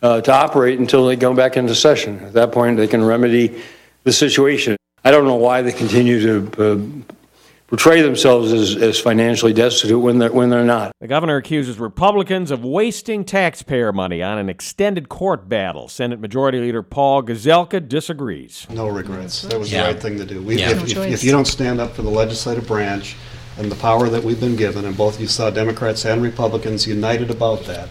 uh, 0.02 0.22
to 0.22 0.34
operate 0.34 0.80
until 0.80 1.06
they 1.06 1.18
go 1.18 1.34
back 1.34 1.58
into 1.58 1.76
session. 1.76 2.22
At 2.22 2.32
that 2.32 2.54
point, 2.54 2.78
they 2.78 2.88
can 2.88 3.04
remedy 3.04 3.62
the 4.06 4.14
situation. 4.14 4.78
I 5.04 5.12
don't 5.12 5.26
know 5.26 5.36
why 5.36 5.62
they 5.62 5.74
continue 5.74 6.22
to 6.22 6.72
uh, 6.72 7.15
portray 7.76 8.02
themselves 8.02 8.54
as, 8.54 8.74
as 8.78 8.98
financially 8.98 9.52
destitute 9.52 10.02
when 10.02 10.18
they're, 10.18 10.32
when 10.32 10.50
they're 10.50 10.64
not. 10.64 10.94
The 11.02 11.08
governor 11.08 11.36
accuses 11.36 11.78
Republicans 11.78 12.50
of 12.50 12.64
wasting 12.64 13.26
taxpayer 13.26 13.92
money 13.92 14.24
on 14.24 14.38
an 14.38 14.48
extended 14.48 15.10
court 15.10 15.50
battle. 15.50 15.90
Senate 15.90 16.22
Majority 16.22 16.62
Leader 16.62 16.82
Paul 16.82 17.22
Gazelka 17.24 17.86
disagrees. 17.86 18.66
No 18.70 18.88
regrets. 18.88 19.42
That 19.42 19.60
was 19.60 19.74
Yeah. 19.74 19.88
the 19.88 19.94
right 19.94 20.02
thing 20.02 20.18
to 20.20 20.26
do. 20.26 20.42
We, 20.42 20.58
Yeah. 20.58 20.70
if, 20.72 20.96
No 20.96 21.02
if, 21.04 21.14
if 21.16 21.24
you 21.26 21.34
don't 21.34 21.48
stand 21.48 21.82
up 21.82 21.94
for 21.94 22.02
the 22.02 22.10
legislative 22.10 22.66
branch 22.66 23.18
and 23.58 23.70
the 23.70 23.76
power 23.76 24.08
that 24.08 24.24
we've 24.24 24.40
been 24.40 24.56
given, 24.56 24.86
and 24.86 24.96
both 24.96 25.20
you 25.20 25.28
saw 25.28 25.50
Democrats 25.50 26.06
and 26.06 26.22
Republicans 26.24 26.88
united 26.88 27.30
about 27.30 27.66
that, 27.66 27.90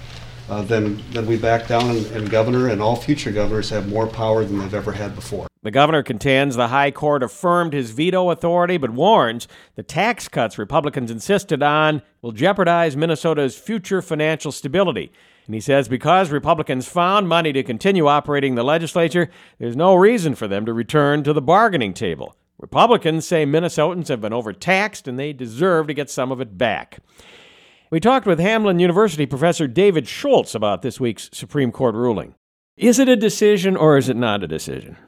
uh, 0.49 0.63
then, 0.63 1.03
then 1.13 1.27
we 1.27 1.37
back 1.37 1.69
down 1.69 1.91
and, 1.91 2.07
and 2.13 2.31
governor 2.31 2.69
and 2.69 2.81
all 2.81 2.97
future 2.97 3.31
governors 3.33 3.69
have 3.69 3.87
more 3.87 4.07
power 4.07 4.47
than 4.47 4.61
they've 4.61 4.73
ever 4.73 4.93
had 4.93 5.15
before. 5.15 5.47
The 5.65 5.71
governor 5.71 6.03
contends 6.03 6.57
the 6.57 6.69
high 6.69 6.91
court 6.91 7.23
affirmed 7.23 7.73
his 7.73 7.91
veto 7.91 8.29
authority, 8.29 8.77
but 8.77 8.91
warns 8.91 9.49
the 9.77 9.83
tax 9.83 10.29
cuts 10.29 10.59
Republicans 10.59 11.11
insisted 11.11 11.63
on 11.63 12.03
will 12.21 12.33
jeopardize 12.33 12.99
Minnesota's 12.99 13.57
future 13.57 14.03
financial 14.03 14.53
stability. 14.53 15.11
And 15.47 15.55
he 15.55 15.63
says 15.63 15.89
because 15.89 16.31
Republicans 16.31 16.87
found 16.87 17.31
money 17.31 17.51
to 17.55 17.63
continue 17.63 18.07
operating 18.07 18.57
the 18.57 18.63
legislature, 18.63 19.31
there's 19.59 19.75
no 19.75 19.95
reason 19.95 20.35
for 20.35 20.47
them 20.47 20.67
to 20.67 20.75
return 20.75 21.23
to 21.23 21.33
the 21.33 21.41
bargaining 21.41 21.95
table. 21.95 22.37
Republicans 22.59 23.27
say 23.27 23.47
Minnesotans 23.47 24.09
have 24.09 24.21
been 24.21 24.35
overtaxed 24.35 25.09
and 25.09 25.19
they 25.19 25.33
deserve 25.33 25.87
to 25.87 25.95
get 25.95 26.11
some 26.11 26.31
of 26.31 26.43
it 26.43 26.59
back. 26.59 26.99
We 27.91 28.01
talked 28.01 28.27
with 28.27 28.39
Hamline 28.39 28.81
University 28.81 29.25
professor 29.25 29.67
David 29.67 30.07
Schultz 30.07 30.55
about 30.55 30.83
this 30.83 31.01
week's 31.01 31.31
Supreme 31.33 31.73
Court 31.73 31.95
ruling. 31.95 32.35
Is 32.77 32.99
it 32.99 33.09
a 33.09 33.17
decision 33.17 33.79
or 33.79 33.97
is 33.97 34.11
it 34.11 34.17
not 34.17 34.43
a 34.43 34.49
decision? 34.49 34.99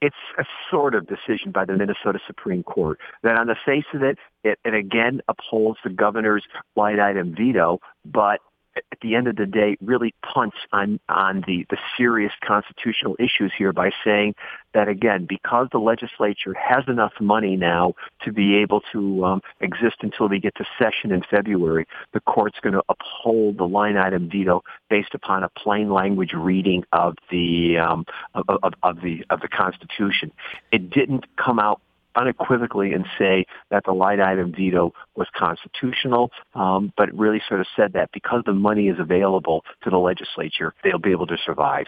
It's 0.00 0.16
a 0.38 0.44
sort 0.70 0.94
of 0.94 1.06
decision 1.06 1.52
by 1.52 1.64
the 1.64 1.76
Minnesota 1.76 2.18
Supreme 2.26 2.62
Court 2.62 2.98
that 3.22 3.36
on 3.36 3.46
the 3.46 3.56
face 3.66 3.84
of 3.92 4.02
it, 4.02 4.18
it, 4.44 4.58
it 4.64 4.74
again 4.74 5.20
upholds 5.28 5.78
the 5.84 5.90
governor's 5.90 6.44
line 6.76 7.00
item 7.00 7.34
veto, 7.34 7.80
but 8.04 8.40
at 8.76 9.00
the 9.02 9.14
end 9.14 9.26
of 9.26 9.36
the 9.36 9.46
day 9.46 9.76
really 9.80 10.14
punts 10.22 10.56
on, 10.72 11.00
on 11.08 11.42
the, 11.46 11.66
the 11.70 11.76
serious 11.96 12.32
constitutional 12.44 13.16
issues 13.18 13.52
here 13.56 13.72
by 13.72 13.90
saying 14.04 14.34
that 14.74 14.88
again, 14.88 15.26
because 15.28 15.68
the 15.72 15.78
legislature 15.78 16.54
has 16.54 16.84
enough 16.86 17.12
money 17.20 17.56
now 17.56 17.94
to 18.22 18.32
be 18.32 18.56
able 18.56 18.80
to 18.92 19.24
um, 19.24 19.42
exist 19.60 19.96
until 20.02 20.28
they 20.28 20.38
get 20.38 20.54
to 20.54 20.64
session 20.78 21.10
in 21.10 21.22
February, 21.28 21.86
the 22.12 22.20
court's 22.20 22.58
going 22.60 22.74
to 22.74 22.82
uphold 22.88 23.58
the 23.58 23.66
line 23.66 23.96
item 23.96 24.28
veto 24.30 24.62
based 24.88 25.14
upon 25.14 25.42
a 25.42 25.48
plain 25.48 25.90
language 25.90 26.32
reading 26.32 26.84
of 26.92 27.16
the 27.30 27.78
um, 27.78 28.04
of, 28.34 28.44
of, 28.62 28.72
of 28.82 29.00
the 29.02 29.24
of 29.30 29.40
the 29.40 29.48
Constitution. 29.48 30.30
It 30.70 30.90
didn't 30.90 31.24
come 31.36 31.58
out 31.58 31.80
unequivocally 32.16 32.92
and 32.92 33.06
say 33.18 33.46
that 33.70 33.84
the 33.84 33.92
line 33.92 34.20
item 34.20 34.52
veto 34.52 34.92
was 35.16 35.28
constitutional, 35.36 36.30
um, 36.54 36.92
but 36.96 37.12
really 37.16 37.40
sort 37.48 37.60
of 37.60 37.66
said 37.76 37.92
that 37.92 38.10
because 38.12 38.42
the 38.46 38.52
money 38.52 38.88
is 38.88 38.98
available 38.98 39.64
to 39.82 39.90
the 39.90 39.98
legislature, 39.98 40.74
they'll 40.82 40.98
be 40.98 41.10
able 41.10 41.26
to 41.26 41.36
survive. 41.44 41.86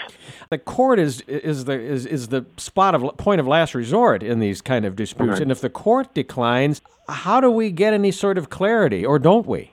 The 0.50 0.58
court 0.58 0.98
is 0.98 1.20
is 1.22 1.64
the 1.64 1.78
is, 1.78 2.06
is 2.06 2.28
the 2.28 2.44
spot 2.56 2.94
of 2.94 3.16
point 3.16 3.40
of 3.40 3.46
last 3.46 3.74
resort 3.74 4.22
in 4.22 4.38
these 4.40 4.60
kind 4.60 4.84
of 4.84 4.96
disputes, 4.96 5.32
Right. 5.32 5.42
and 5.42 5.50
if 5.50 5.60
the 5.60 5.70
court 5.70 6.14
declines, 6.14 6.80
how 7.08 7.40
do 7.40 7.50
we 7.50 7.70
get 7.70 7.92
any 7.94 8.10
sort 8.10 8.38
of 8.38 8.50
clarity, 8.50 9.04
or 9.04 9.18
don't 9.18 9.46
we? 9.46 9.72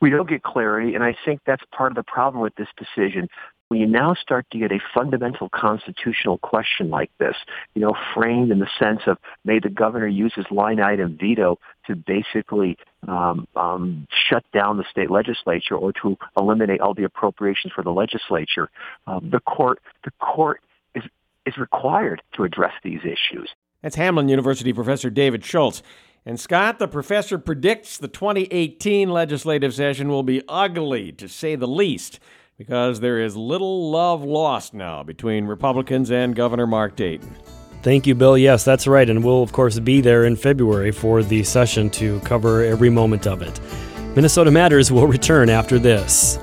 we 0.00 0.10
don't 0.10 0.28
get 0.28 0.44
clarity, 0.44 0.94
and 0.94 1.02
I 1.02 1.16
think 1.24 1.40
that's 1.44 1.62
part 1.72 1.90
of 1.90 1.96
the 1.96 2.04
problem 2.04 2.40
with 2.40 2.54
this 2.54 2.68
decision. 2.76 3.28
When 3.68 3.80
you 3.80 3.86
now 3.86 4.14
start 4.14 4.46
to 4.52 4.58
get 4.58 4.72
a 4.72 4.78
fundamental 4.94 5.50
constitutional 5.50 6.38
question 6.38 6.88
like 6.88 7.10
this, 7.18 7.36
you 7.74 7.82
know, 7.82 7.94
framed 8.14 8.50
in 8.50 8.60
the 8.60 8.68
sense 8.78 9.00
of 9.06 9.18
may 9.44 9.58
the 9.58 9.68
governor 9.68 10.06
use 10.06 10.32
his 10.34 10.46
line 10.50 10.80
item 10.80 11.18
veto 11.20 11.58
to 11.86 11.94
basically 11.94 12.78
um, 13.06 13.46
um, 13.56 14.06
shut 14.10 14.42
down 14.52 14.78
the 14.78 14.84
state 14.90 15.10
legislature 15.10 15.76
or 15.76 15.92
to 16.02 16.16
eliminate 16.38 16.80
all 16.80 16.94
the 16.94 17.04
appropriations 17.04 17.72
for 17.74 17.84
the 17.84 17.90
legislature, 17.90 18.70
um, 19.06 19.28
the 19.30 19.40
court 19.40 19.80
the 20.04 20.12
court 20.12 20.62
is 20.94 21.02
is 21.44 21.58
required 21.58 22.22
to 22.34 22.44
address 22.44 22.72
these 22.82 23.00
issues. 23.00 23.50
That's 23.82 23.96
Hamline 23.96 24.30
University 24.30 24.72
professor 24.72 25.10
David 25.10 25.44
Schultz. 25.44 25.82
And 26.24 26.38
Scott, 26.38 26.78
the 26.78 26.88
professor 26.88 27.38
predicts 27.38 27.96
the 27.96 28.08
2018 28.08 29.08
legislative 29.08 29.72
session 29.72 30.08
will 30.08 30.22
be 30.22 30.42
ugly, 30.48 31.12
to 31.12 31.28
say 31.28 31.54
the 31.54 31.68
least, 31.68 32.18
because 32.58 32.98
there 32.98 33.20
is 33.20 33.36
little 33.36 33.90
love 33.90 34.24
lost 34.24 34.74
now 34.74 35.04
between 35.04 35.46
Republicans 35.46 36.10
and 36.10 36.34
Governor 36.34 36.66
Mark 36.66 36.96
Dayton. 36.96 37.34
Thank 37.82 38.08
you, 38.08 38.16
Bill. 38.16 38.36
Yes, 38.36 38.64
that's 38.64 38.88
right. 38.88 39.08
And 39.08 39.24
we'll, 39.24 39.44
of 39.44 39.52
course, 39.52 39.78
be 39.78 40.00
there 40.00 40.24
in 40.24 40.34
February 40.34 40.90
for 40.90 41.22
the 41.22 41.44
session 41.44 41.88
to 41.90 42.18
cover 42.20 42.64
every 42.64 42.90
moment 42.90 43.26
of 43.26 43.40
it. 43.40 43.60
Minnesota 44.16 44.50
Matters 44.50 44.90
will 44.90 45.06
return 45.06 45.48
after 45.48 45.78
this. 45.78 46.38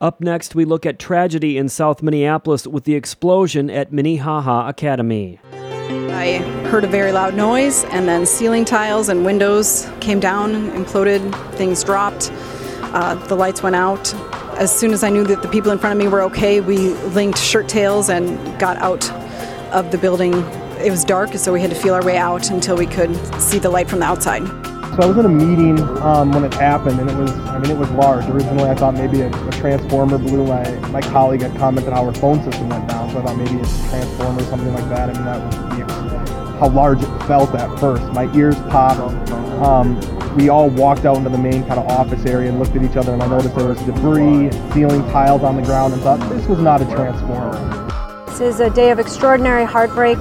Up 0.00 0.20
next, 0.20 0.54
we 0.54 0.64
look 0.64 0.86
at 0.86 0.98
tragedy 0.98 1.58
in 1.58 1.68
South 1.68 2.02
Minneapolis 2.02 2.66
with 2.66 2.84
the 2.84 2.94
explosion 2.94 3.68
at 3.68 3.92
Minnehaha 3.92 4.68
Academy. 4.68 5.40
I 5.90 6.38
heard 6.68 6.84
a 6.84 6.86
very 6.86 7.10
loud 7.10 7.34
noise, 7.34 7.82
and 7.86 8.08
then 8.08 8.24
ceiling 8.24 8.64
tiles 8.64 9.08
and 9.08 9.24
windows 9.24 9.90
came 10.00 10.20
down, 10.20 10.70
imploded, 10.70 11.34
things 11.54 11.82
dropped, 11.82 12.30
uh, 12.92 13.16
the 13.26 13.34
lights 13.34 13.60
went 13.60 13.74
out. 13.74 14.14
As 14.56 14.70
soon 14.70 14.92
as 14.92 15.02
I 15.02 15.10
knew 15.10 15.24
that 15.24 15.42
the 15.42 15.48
people 15.48 15.72
in 15.72 15.78
front 15.78 15.98
of 15.98 15.98
me 15.98 16.08
were 16.08 16.22
okay, 16.22 16.60
we 16.60 16.94
linked 17.06 17.38
shirt 17.38 17.68
tails 17.68 18.08
and 18.08 18.38
got 18.60 18.76
out 18.76 19.10
of 19.72 19.90
the 19.90 19.98
building. 19.98 20.34
It 20.78 20.90
was 20.90 21.04
dark, 21.04 21.34
so 21.34 21.52
we 21.52 21.60
had 21.60 21.70
to 21.70 21.76
feel 21.76 21.94
our 21.94 22.04
way 22.04 22.16
out 22.16 22.50
until 22.50 22.76
we 22.76 22.86
could 22.86 23.16
see 23.40 23.58
the 23.58 23.70
light 23.70 23.90
from 23.90 23.98
the 23.98 24.06
outside. 24.06 24.69
So 24.96 25.02
I 25.02 25.06
was 25.06 25.18
in 25.18 25.24
a 25.24 25.28
meeting 25.28 25.78
um, 25.98 26.32
when 26.32 26.42
it 26.42 26.52
happened, 26.54 26.98
and 26.98 27.08
it 27.08 27.16
was, 27.16 27.30
I 27.30 27.58
mean, 27.58 27.70
it 27.70 27.78
was 27.78 27.88
large. 27.92 28.26
Originally, 28.26 28.68
I 28.68 28.74
thought 28.74 28.94
maybe 28.94 29.20
a, 29.20 29.28
a 29.28 29.52
transformer 29.52 30.18
blew. 30.18 30.44
My, 30.44 30.68
my 30.88 31.00
colleague 31.00 31.42
had 31.42 31.56
commented 31.56 31.92
how 31.92 32.04
our 32.04 32.12
phone 32.12 32.42
system 32.42 32.68
went 32.68 32.88
down, 32.88 33.08
so 33.10 33.20
I 33.20 33.22
thought 33.22 33.36
maybe 33.36 33.60
it's 33.60 33.86
a 33.86 33.88
transformer 33.88 34.42
or 34.42 34.44
something 34.46 34.74
like 34.74 34.88
that. 34.88 35.10
I 35.10 35.12
mean, 35.12 35.24
that 35.24 35.46
was 35.46 35.56
the, 35.78 36.58
how 36.58 36.68
large 36.70 37.02
it 37.02 37.26
felt 37.26 37.54
at 37.54 37.78
first. 37.78 38.02
My 38.12 38.30
ears 38.34 38.56
popped. 38.68 39.30
Um, 39.62 39.96
we 40.36 40.48
all 40.48 40.68
walked 40.68 41.04
out 41.04 41.16
into 41.16 41.30
the 41.30 41.38
main 41.38 41.64
kind 41.66 41.78
of 41.78 41.86
office 41.86 42.26
area 42.26 42.48
and 42.50 42.58
looked 42.58 42.74
at 42.74 42.82
each 42.82 42.96
other, 42.96 43.12
and 43.12 43.22
I 43.22 43.28
noticed 43.28 43.54
there 43.54 43.68
was 43.68 43.80
debris, 43.82 44.50
ceiling 44.72 45.02
tiles 45.12 45.42
on 45.42 45.54
the 45.56 45.62
ground, 45.62 45.94
and 45.94 46.02
thought 46.02 46.18
this 46.30 46.46
was 46.48 46.58
not 46.58 46.82
a 46.82 46.84
transformer. 46.86 48.26
This 48.26 48.40
is 48.40 48.60
a 48.60 48.70
day 48.70 48.90
of 48.90 48.98
extraordinary 48.98 49.64
heartbreak 49.64 50.18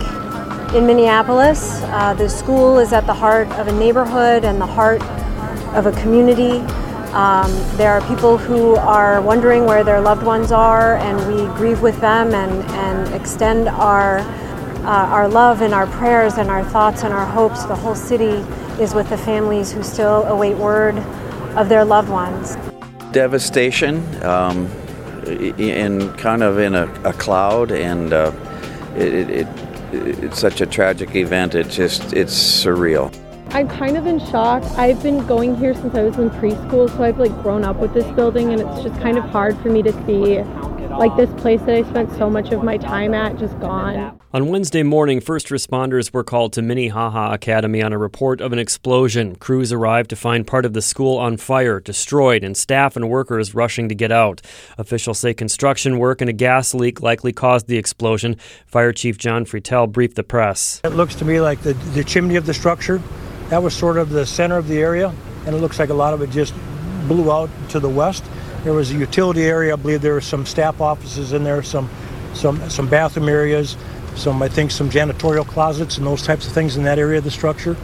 in 0.73 0.85
Minneapolis. 0.85 1.81
Uh, 1.85 2.13
the 2.13 2.29
school 2.29 2.77
is 2.79 2.93
at 2.93 3.05
the 3.07 3.13
heart 3.13 3.47
of 3.53 3.67
a 3.67 3.71
neighborhood 3.71 4.45
and 4.45 4.61
the 4.61 4.65
heart 4.65 5.01
of 5.75 5.85
a 5.85 5.91
community. 6.01 6.59
Um, 7.13 7.51
there 7.77 7.91
are 7.91 8.01
people 8.07 8.38
who 8.38 8.75
are 8.75 9.19
wondering 9.21 9.65
where 9.65 9.83
their 9.83 9.99
loved 9.99 10.21
ones 10.23 10.51
are, 10.51 10.95
and 10.97 11.17
we 11.27 11.45
grieve 11.55 11.81
with 11.81 11.99
them 12.01 12.33
and, 12.35 12.63
and 12.71 13.13
extend 13.15 13.67
our, 13.67 14.19
uh, 14.19 15.07
our 15.09 15.27
love 15.27 15.61
and 15.63 15.73
our 15.73 15.88
prayers 15.88 16.38
and 16.38 16.49
our 16.51 16.63
thoughts 16.63 17.03
and 17.03 17.13
our 17.13 17.25
hopes. 17.25 17.63
The 17.65 17.75
whole 17.75 17.95
city 17.95 18.43
is 18.81 18.93
with 18.93 19.09
the 19.09 19.17
families 19.17 19.71
who 19.71 19.81
still 19.81 20.23
await 20.25 20.55
word 20.57 20.97
of 21.57 21.67
their 21.67 21.83
loved 21.83 22.09
ones. 22.09 22.57
devastation 23.11 24.03
um, 24.23 24.69
i- 25.25 25.53
and 25.59 26.15
kind 26.19 26.43
of 26.43 26.59
in 26.59 26.75
a, 26.75 26.85
a 27.03 27.13
cloud 27.13 27.71
and 27.71 28.13
uh, 28.13 28.31
it, 28.95 29.29
it, 29.31 29.47
it's 29.91 30.39
such 30.39 30.62
a 30.62 30.65
tragic 30.65 31.15
event 31.15 31.55
it's 31.55 31.75
just 31.75 32.13
it's 32.13 32.34
surreal 32.34 33.13
I'm 33.51 33.67
kind 33.67 33.98
of 33.98 34.05
in 34.05 34.19
shock. 34.19 34.62
I've 34.77 35.01
been 35.01 35.25
going 35.25 35.55
here 35.55 35.74
since 35.74 35.96
I 35.96 36.03
was 36.03 36.15
in 36.19 36.29
preschool, 36.29 36.88
so 36.88 37.01
I've 37.01 37.17
like 37.17 37.31
grown 37.41 37.65
up 37.65 37.77
with 37.77 37.96
this 37.96 38.05
building 38.15 38.53
and 38.53 38.62
it's 38.62 38.84
just 38.84 39.01
kind 39.01 39.17
of 39.17 39.24
hard 39.24 39.58
for 39.58 39.69
me 39.69 39.81
to 39.81 39.91
see 40.05 40.38
like 40.89 41.15
this 41.15 41.29
place 41.41 41.62
that 41.62 41.75
I 41.75 41.84
spent 41.84 42.12
so 42.17 42.29
much 42.29 42.51
of 42.51 42.63
my 42.63 42.77
time 42.77 43.13
at 43.13 43.38
just 43.38 43.60
gone. 43.60 44.19
On 44.31 44.48
Wednesday 44.48 44.84
morning, 44.84 45.22
first 45.22 45.48
responders 45.48 46.13
were 46.13 46.24
called 46.24 46.53
to 46.53 46.62
Minnehaha 46.62 47.34
Academy 47.34 47.81
on 47.81 47.93
a 47.93 47.98
report 47.98 48.41
of 48.41 48.53
an 48.53 48.60
explosion. 48.60 49.36
Crews 49.36 49.74
arrived 49.74 50.10
to 50.12 50.15
find 50.15 50.46
part 50.46 50.65
of 50.65 50.74
the 50.74 50.81
school 50.81 51.17
on 51.17 51.38
fire, 51.38 51.79
destroyed, 51.79 52.43
and 52.43 52.55
staff 52.55 52.96
and 52.96 53.10
workers 53.10 53.55
rushing 53.55 53.89
to 53.89 53.96
get 53.96 54.12
out. 54.12 54.41
Officials 54.77 55.19
say 55.19 55.34
construction 55.34 55.98
work 55.98 56.22
and 56.22 56.29
a 56.29 56.34
gas 56.34 56.74
leak 56.74 57.01
likely 57.01 57.34
caused 57.34 57.67
the 57.67 57.77
explosion. 57.77 58.36
Fire 58.67 58.93
Chief 58.93 59.17
John 59.17 59.46
Fruetel 59.46 59.91
briefed 59.91 60.15
the 60.15 60.24
press. 60.24 60.81
It 60.84 60.89
looks 60.89 61.15
to 61.15 61.25
me 61.25 61.41
like 61.41 61.62
the, 61.62 61.74
the 61.74 62.03
chimney 62.03 62.36
of 62.36 62.46
the 62.46 62.53
structure, 62.53 63.01
that 63.50 63.63
was 63.63 63.75
sort 63.75 63.98
of 63.98 64.12
the 64.12 64.27
center 64.27 64.58
of 64.58 64.67
the 64.67 64.77
area, 64.77 65.12
and 65.46 65.55
it 65.55 65.60
looks 65.60 65.79
like 65.79 65.89
a 65.89 65.93
lot 65.96 66.13
of 66.13 66.22
it 66.22 66.29
just 66.29 66.53
blew 67.08 67.31
out 67.31 67.50
to 67.69 67.79
the 67.79 67.89
west. 67.89 68.24
There 68.63 68.73
was 68.73 68.91
a 68.91 68.95
utility 68.95 69.43
area. 69.43 69.73
I 69.73 69.75
believe 69.77 70.01
there 70.01 70.13
were 70.13 70.21
some 70.21 70.45
staff 70.45 70.81
offices 70.81 71.31
in 71.31 71.43
there, 71.43 71.63
some, 71.63 71.89
some, 72.33 72.69
some 72.69 72.89
bathroom 72.89 73.29
areas, 73.29 73.77
some 74.15 74.41
I 74.41 74.49
think 74.49 74.71
some 74.71 74.89
janitorial 74.89 75.47
closets 75.47 75.97
and 75.97 76.05
those 76.05 76.23
types 76.23 76.45
of 76.45 76.53
things 76.53 76.75
in 76.75 76.83
that 76.83 76.99
area 76.99 77.19
of 77.19 77.23
the 77.23 77.31
structure, 77.31 77.77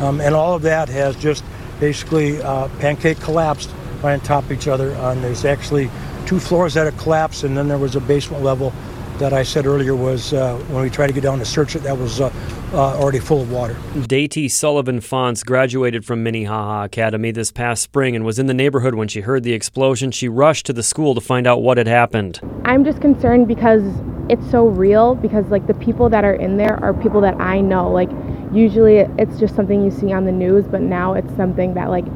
um, 0.00 0.20
and 0.20 0.34
all 0.34 0.54
of 0.54 0.62
that 0.62 0.88
has 0.88 1.16
just 1.16 1.42
basically 1.78 2.42
uh, 2.42 2.68
pancake 2.80 3.18
collapsed 3.20 3.70
right 4.02 4.12
on 4.12 4.20
top 4.20 4.44
of 4.44 4.52
each 4.52 4.68
other. 4.68 4.90
And 4.90 5.24
there's 5.24 5.44
actually 5.46 5.90
two 6.26 6.38
floors 6.38 6.74
that 6.74 6.84
have 6.84 6.98
collapsed, 6.98 7.44
and 7.44 7.56
then 7.56 7.68
there 7.68 7.78
was 7.78 7.96
a 7.96 8.00
basement 8.00 8.42
level 8.42 8.74
that 9.20 9.32
I 9.32 9.42
said 9.42 9.66
earlier 9.66 9.94
was 9.94 10.32
uh, 10.32 10.56
when 10.68 10.82
we 10.82 10.90
tried 10.90 11.06
to 11.08 11.12
get 11.12 11.22
down 11.22 11.38
to 11.38 11.44
search 11.44 11.76
it, 11.76 11.80
that 11.80 11.96
was 11.96 12.20
uh, 12.20 12.32
uh, 12.72 12.98
already 12.98 13.20
full 13.20 13.42
of 13.42 13.52
water. 13.52 13.74
Daty 13.94 14.50
Sullivan 14.50 15.00
Fonts 15.00 15.44
graduated 15.44 16.04
from 16.04 16.22
Minnehaha 16.22 16.84
Academy 16.84 17.30
this 17.30 17.52
past 17.52 17.82
spring 17.82 18.16
and 18.16 18.24
was 18.24 18.38
in 18.38 18.46
the 18.46 18.54
neighborhood 18.54 18.94
when 18.94 19.08
she 19.08 19.20
heard 19.20 19.42
the 19.42 19.52
explosion. 19.52 20.10
She 20.10 20.28
rushed 20.28 20.66
to 20.66 20.72
the 20.72 20.82
school 20.82 21.14
to 21.14 21.20
find 21.20 21.46
out 21.46 21.62
what 21.62 21.76
had 21.76 21.86
happened. 21.86 22.40
I'm 22.64 22.82
just 22.82 23.00
concerned 23.00 23.46
because 23.46 23.82
it's 24.30 24.50
so 24.50 24.66
real 24.66 25.14
because 25.16 25.44
like 25.46 25.66
the 25.66 25.74
people 25.74 26.08
that 26.08 26.24
are 26.24 26.34
in 26.34 26.56
there 26.56 26.82
are 26.82 26.94
people 26.94 27.20
that 27.20 27.38
I 27.38 27.60
know. 27.60 27.90
Like 27.90 28.10
usually 28.52 28.98
it's 29.18 29.38
just 29.38 29.54
something 29.54 29.84
you 29.84 29.90
see 29.90 30.12
on 30.12 30.24
the 30.24 30.32
news, 30.32 30.66
but 30.66 30.80
now 30.80 31.12
it's 31.12 31.34
something 31.36 31.74
that 31.74 31.90
like 31.90 32.06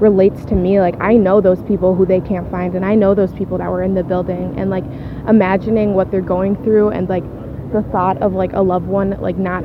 relates 0.00 0.44
to 0.44 0.54
me 0.54 0.80
like 0.80 0.94
i 1.00 1.14
know 1.14 1.40
those 1.40 1.62
people 1.64 1.94
who 1.94 2.06
they 2.06 2.20
can't 2.20 2.50
find 2.50 2.74
and 2.74 2.84
i 2.84 2.94
know 2.94 3.14
those 3.14 3.32
people 3.32 3.58
that 3.58 3.70
were 3.70 3.82
in 3.82 3.94
the 3.94 4.02
building 4.02 4.54
and 4.56 4.70
like 4.70 4.84
imagining 5.28 5.94
what 5.94 6.10
they're 6.10 6.20
going 6.20 6.56
through 6.62 6.90
and 6.90 7.08
like 7.08 7.24
the 7.72 7.82
thought 7.90 8.16
of 8.22 8.32
like 8.32 8.52
a 8.52 8.60
loved 8.60 8.86
one 8.86 9.10
like 9.20 9.36
not 9.36 9.62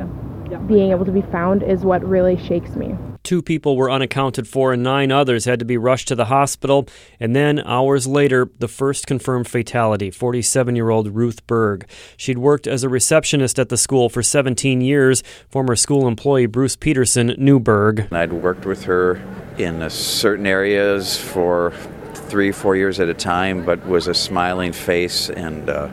being 0.66 0.90
able 0.90 1.04
to 1.04 1.12
be 1.12 1.22
found 1.22 1.62
is 1.62 1.84
what 1.84 2.04
really 2.04 2.36
shakes 2.36 2.76
me 2.76 2.94
Two 3.24 3.40
people 3.40 3.74
were 3.74 3.90
unaccounted 3.90 4.46
for, 4.46 4.74
and 4.74 4.82
nine 4.82 5.10
others 5.10 5.46
had 5.46 5.58
to 5.58 5.64
be 5.64 5.78
rushed 5.78 6.08
to 6.08 6.14
the 6.14 6.26
hospital. 6.26 6.86
And 7.18 7.34
then, 7.34 7.58
hours 7.60 8.06
later, 8.06 8.50
the 8.58 8.68
first 8.68 9.06
confirmed 9.06 9.48
fatality 9.48 10.10
47 10.10 10.76
year 10.76 10.90
old 10.90 11.08
Ruth 11.08 11.46
Berg. 11.46 11.88
She'd 12.18 12.36
worked 12.36 12.66
as 12.66 12.84
a 12.84 12.88
receptionist 12.90 13.58
at 13.58 13.70
the 13.70 13.78
school 13.78 14.10
for 14.10 14.22
17 14.22 14.82
years. 14.82 15.22
Former 15.48 15.74
school 15.74 16.06
employee 16.06 16.44
Bruce 16.44 16.76
Peterson 16.76 17.34
knew 17.38 17.58
Berg. 17.58 18.12
I'd 18.12 18.34
worked 18.34 18.66
with 18.66 18.84
her 18.84 19.22
in 19.56 19.88
certain 19.88 20.46
areas 20.46 21.16
for 21.18 21.72
three, 22.12 22.52
four 22.52 22.76
years 22.76 23.00
at 23.00 23.08
a 23.08 23.14
time, 23.14 23.64
but 23.64 23.86
was 23.86 24.06
a 24.06 24.14
smiling 24.14 24.72
face 24.72 25.30
and 25.30 25.70
uh, 25.70 25.88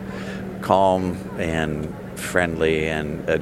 calm 0.62 1.18
and 1.40 1.96
friendly 2.20 2.90
and 2.90 3.30
uh, 3.30 3.38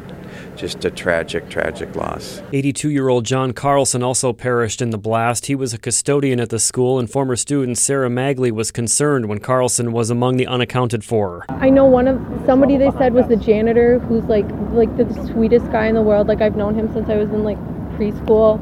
just 0.60 0.84
a 0.84 0.92
tragic, 0.92 1.50
tragic 1.50 1.96
loss. 1.96 2.42
82 2.52 2.90
year 2.90 3.08
old 3.08 3.26
John 3.26 3.54
Carlson 3.54 4.04
also 4.04 4.34
perished 4.34 4.82
in 4.82 4.90
the 4.90 4.98
blast. 4.98 5.46
He 5.46 5.56
was 5.56 5.74
a 5.74 5.78
custodian 5.78 6.40
at 6.40 6.50
the 6.50 6.60
school, 6.60 7.00
and 7.00 7.10
former 7.10 7.36
student 7.36 7.78
Sarah 7.78 8.10
Magley 8.10 8.52
was 8.52 8.70
concerned 8.70 9.28
when 9.28 9.40
Carlson 9.40 9.92
was 9.94 10.10
among 10.10 10.38
the 10.38 10.48
unaccounted 10.48 11.04
for. 11.04 11.46
I 11.50 11.70
know 11.70 11.86
one 11.86 12.08
of 12.08 12.20
somebody 12.46 12.78
they 12.78 12.92
said 12.92 13.14
was 13.14 13.28
the 13.28 13.38
janitor 13.38 14.00
who's 14.00 14.24
like 14.26 14.50
like 14.72 14.96
the 14.98 15.12
sweetest 15.28 15.72
guy 15.72 15.88
in 15.88 15.96
the 15.96 16.02
world. 16.02 16.28
Like 16.28 16.42
I've 16.42 16.56
known 16.56 16.76
him 16.76 16.92
since 16.94 17.10
I 17.10 17.16
was 17.16 17.30
in 17.30 17.44
like 17.44 17.58
preschool. 17.98 18.60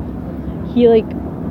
He 0.73 0.87
like 0.87 1.05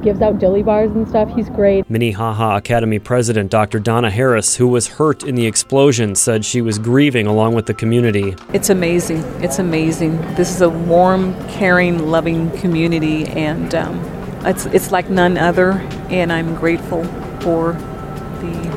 gives 0.07 0.23
out 0.23 0.39
dilly 0.39 0.63
bars 0.63 0.93
and 0.93 1.09
stuff. 1.09 1.29
He's 1.35 1.51
great. 1.51 1.91
Minnehaha 1.91 2.59
Academy 2.59 3.01
president 3.01 3.51
Dr. 3.51 3.81
Donna 3.81 4.09
Harris, 4.09 4.55
who 4.55 4.69
was 4.69 4.87
hurt 4.87 5.25
in 5.25 5.35
the 5.35 5.47
explosion, 5.47 6.15
said 6.15 6.45
she 6.45 6.63
was 6.63 6.79
grieving 6.79 7.27
along 7.27 7.57
with 7.57 7.67
the 7.67 7.75
community. 7.75 8.37
It's 8.53 8.71
amazing. 8.71 9.19
It's 9.43 9.59
amazing. 9.59 10.19
This 10.37 10.49
is 10.49 10.61
a 10.61 10.71
warm, 10.71 11.35
caring, 11.49 12.07
loving 12.07 12.53
community, 12.53 13.27
and 13.27 13.75
um, 13.75 13.99
it's 14.45 14.67
it's 14.67 14.93
like 14.93 15.11
none 15.11 15.37
other. 15.37 15.73
And 16.09 16.33
I'm 16.33 16.55
grateful 16.55 17.03
for 17.41 17.73
the 17.73 18.76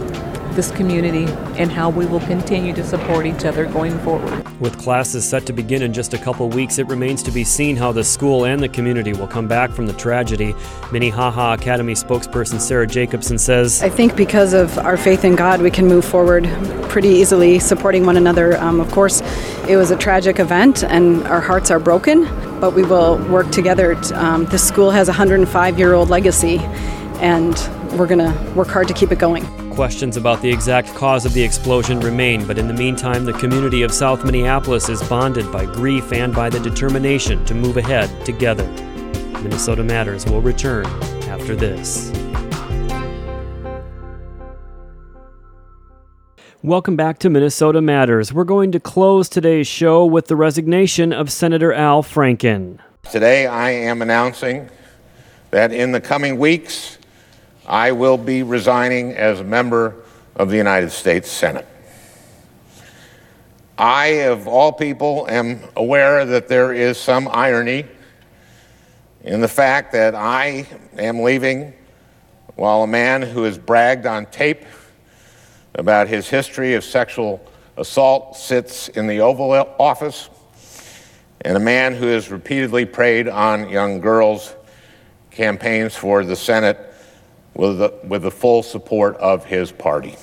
this 0.60 0.72
community 0.72 1.24
and 1.58 1.72
how 1.72 1.90
we 1.90 2.06
will 2.06 2.20
continue 2.20 2.74
to 2.74 2.84
support 2.84 3.26
each 3.26 3.46
other 3.46 3.66
going 3.66 3.98
forward. 4.00 4.60
With 4.60 4.78
classes 4.78 5.24
set 5.24 5.46
to 5.46 5.54
begin 5.54 5.82
in 5.82 5.94
just 5.94 6.14
a 6.14 6.18
couple 6.18 6.50
weeks, 6.50 6.80
it 6.80 6.88
remains 6.88 7.24
to 7.24 7.32
be 7.32 7.46
seen 7.46 7.78
how 7.78 7.94
the 7.94 8.04
school 8.04 8.44
and 8.44 8.62
the 8.62 8.68
community 8.68 9.14
will 9.14 9.26
come 9.28 9.48
back 9.48 9.70
from 9.70 9.88
the 9.88 9.94
tragedy. 9.94 10.54
Minnehaha 10.92 11.54
Academy 11.54 11.94
spokesperson 11.94 12.60
Sarah 12.60 12.86
Jacobson 12.86 13.38
says, 13.38 13.82
I 13.82 13.88
think 13.88 14.18
because 14.18 14.54
of 14.54 14.78
our 14.80 14.98
faith 14.98 15.24
in 15.24 15.38
God, 15.38 15.62
we 15.62 15.72
can 15.72 15.88
move 15.88 16.04
forward 16.04 16.44
pretty 16.90 17.08
easily, 17.08 17.58
supporting 17.60 18.06
one 18.06 18.18
another. 18.18 18.58
Um, 18.58 18.82
of 18.82 18.92
course, 18.92 19.22
it 19.70 19.78
was 19.78 19.92
a 19.92 19.96
tragic 19.96 20.40
event 20.40 20.84
and 20.84 21.26
our 21.28 21.40
hearts 21.40 21.72
are 21.72 21.80
broken, 21.80 22.26
but 22.60 22.72
we 22.72 22.84
will 22.84 23.18
work 23.30 23.50
together. 23.52 23.96
Um, 24.14 24.44
this 24.48 24.68
school 24.68 24.92
has 24.92 25.08
a 25.08 25.12
105 25.12 25.80
year 25.80 25.94
old 25.94 26.10
legacy, 26.10 26.58
and 27.22 27.56
we're 27.98 28.08
going 28.08 28.20
to 28.20 28.54
work 28.56 28.68
hard 28.68 28.90
to 28.90 28.94
keep 28.94 29.14
it 29.14 29.20
going. 29.20 29.59
Questions 29.72 30.18
about 30.18 30.42
the 30.42 30.50
exact 30.50 30.94
cause 30.96 31.26
of 31.26 31.34
the 31.34 31.42
explosion 31.42 32.00
remain, 32.02 32.46
but 32.46 32.58
in 32.58 32.68
the 32.68 32.74
meantime, 32.74 33.24
the 33.24 33.34
community 33.34 33.82
of 33.82 33.94
South 33.94 34.26
Minneapolis 34.26 34.90
is 34.90 35.02
bonded 35.08 35.50
by 35.52 35.66
grief 35.66 36.12
and 36.12 36.36
by 36.36 36.50
the 36.50 36.60
determination 36.60 37.46
to 37.46 37.56
move 37.56 37.78
ahead 37.78 38.10
together. 38.26 38.68
Minnesota 39.42 39.84
Matters 39.84 40.26
will 40.26 40.42
return 40.42 40.86
after 41.30 41.56
this. 41.56 42.12
Welcome 46.62 46.98
back 46.98 47.20
to 47.20 47.30
Minnesota 47.30 47.82
Matters. 47.82 48.34
We're 48.34 48.44
going 48.44 48.74
to 48.74 48.82
close 48.82 49.30
today's 49.30 49.66
show 49.66 50.06
with 50.06 50.28
the 50.28 50.36
resignation 50.36 51.14
of 51.14 51.32
Senator 51.32 51.72
Al 51.72 52.04
Franken. 52.04 52.80
Today, 53.10 53.48
I 53.48 53.72
am 53.72 54.02
announcing 54.02 54.70
that 55.52 55.72
in 55.72 55.94
the 55.94 56.02
coming 56.02 56.38
weeks, 56.38 56.99
I 57.70 57.92
will 57.92 58.18
be 58.18 58.42
resigning 58.42 59.12
as 59.12 59.42
a 59.42 59.44
member 59.44 59.96
of 60.36 60.50
the 60.50 60.58
United 60.58 60.90
States 60.90 61.30
Senate. 61.30 61.68
I, 63.78 64.08
of 64.26 64.48
all 64.48 64.72
people, 64.72 65.28
am 65.30 65.60
aware 65.76 66.26
that 66.26 66.48
there 66.48 66.74
is 66.74 66.98
some 66.98 67.28
irony 67.28 67.86
in 69.24 69.40
the 69.40 69.48
fact 69.48 69.92
that 69.92 70.16
I 70.16 70.66
am 70.98 71.22
leaving 71.22 71.74
while 72.56 72.82
a 72.82 72.88
man 72.88 73.22
who 73.22 73.44
has 73.44 73.60
bragged 73.60 74.08
on 74.08 74.26
tape 74.26 74.66
about 75.76 76.08
his 76.08 76.28
history 76.28 76.74
of 76.74 76.84
sexual 76.84 77.40
assault 77.78 78.36
sits 78.36 78.88
in 78.90 79.06
the 79.06 79.22
Oval 79.22 79.52
Office, 79.80 80.30
and 81.42 81.56
a 81.56 81.60
man 81.60 81.94
who 81.94 82.08
has 82.08 82.32
repeatedly 82.32 82.86
preyed 82.86 83.28
on 83.28 83.70
young 83.70 84.00
girls 84.02 84.56
campaigns 85.30 85.96
for 85.96 86.26
the 86.26 86.36
Senate 86.36 86.89
with 87.54 87.80
the, 87.80 87.94
with 88.04 88.22
the 88.24 88.32
full 88.32 88.64
support 88.64 89.16
of 89.18 89.46
his 89.46 89.72
party. 89.72 90.16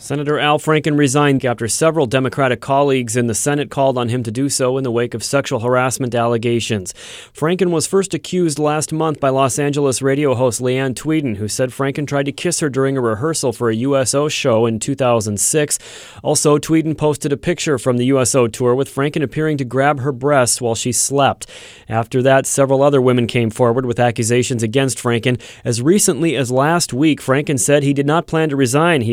Senator 0.00 0.38
Al 0.38 0.60
Franken 0.60 0.96
resigned 0.96 1.44
after 1.44 1.66
several 1.66 2.06
Democratic 2.06 2.60
colleagues 2.60 3.16
in 3.16 3.26
the 3.26 3.34
Senate 3.34 3.68
called 3.68 3.98
on 3.98 4.08
him 4.08 4.22
to 4.22 4.30
do 4.30 4.48
so 4.48 4.78
in 4.78 4.84
the 4.84 4.92
wake 4.92 5.12
of 5.12 5.24
sexual 5.24 5.58
harassment 5.58 6.14
allegations. 6.14 6.94
Franken 7.34 7.70
was 7.70 7.88
first 7.88 8.14
accused 8.14 8.60
last 8.60 8.92
month 8.92 9.18
by 9.18 9.28
Los 9.28 9.58
Angeles 9.58 10.00
radio 10.00 10.36
host 10.36 10.60
Leeann 10.60 10.94
Tweeden, 10.94 11.36
who 11.36 11.48
said 11.48 11.70
Franken 11.70 12.06
tried 12.06 12.26
to 12.26 12.32
kiss 12.32 12.60
her 12.60 12.70
during 12.70 12.96
a 12.96 13.00
rehearsal 13.00 13.52
for 13.52 13.70
a 13.70 13.74
USO 13.74 14.28
show 14.28 14.66
in 14.66 14.78
2006. 14.78 15.78
Also, 16.22 16.58
Tweeden 16.58 16.96
posted 16.96 17.32
a 17.32 17.36
picture 17.36 17.76
from 17.76 17.96
the 17.96 18.06
USO 18.06 18.46
tour 18.46 18.76
with 18.76 18.94
Franken 18.94 19.24
appearing 19.24 19.56
to 19.58 19.64
grab 19.64 19.98
her 19.98 20.12
breasts 20.12 20.60
while 20.60 20.76
she 20.76 20.92
slept. 20.92 21.48
After 21.88 22.22
that, 22.22 22.46
several 22.46 22.82
other 22.84 23.02
women 23.02 23.26
came 23.26 23.50
forward 23.50 23.84
with 23.84 23.98
accusations 23.98 24.62
against 24.62 24.98
Franken. 24.98 25.40
As 25.64 25.82
recently 25.82 26.36
as 26.36 26.52
last 26.52 26.92
week, 26.92 27.20
Franken 27.20 27.58
said 27.58 27.82
he 27.82 27.92
did 27.92 28.06
not 28.06 28.28
plan 28.28 28.48
to 28.50 28.56
resign. 28.56 29.00
He 29.00 29.12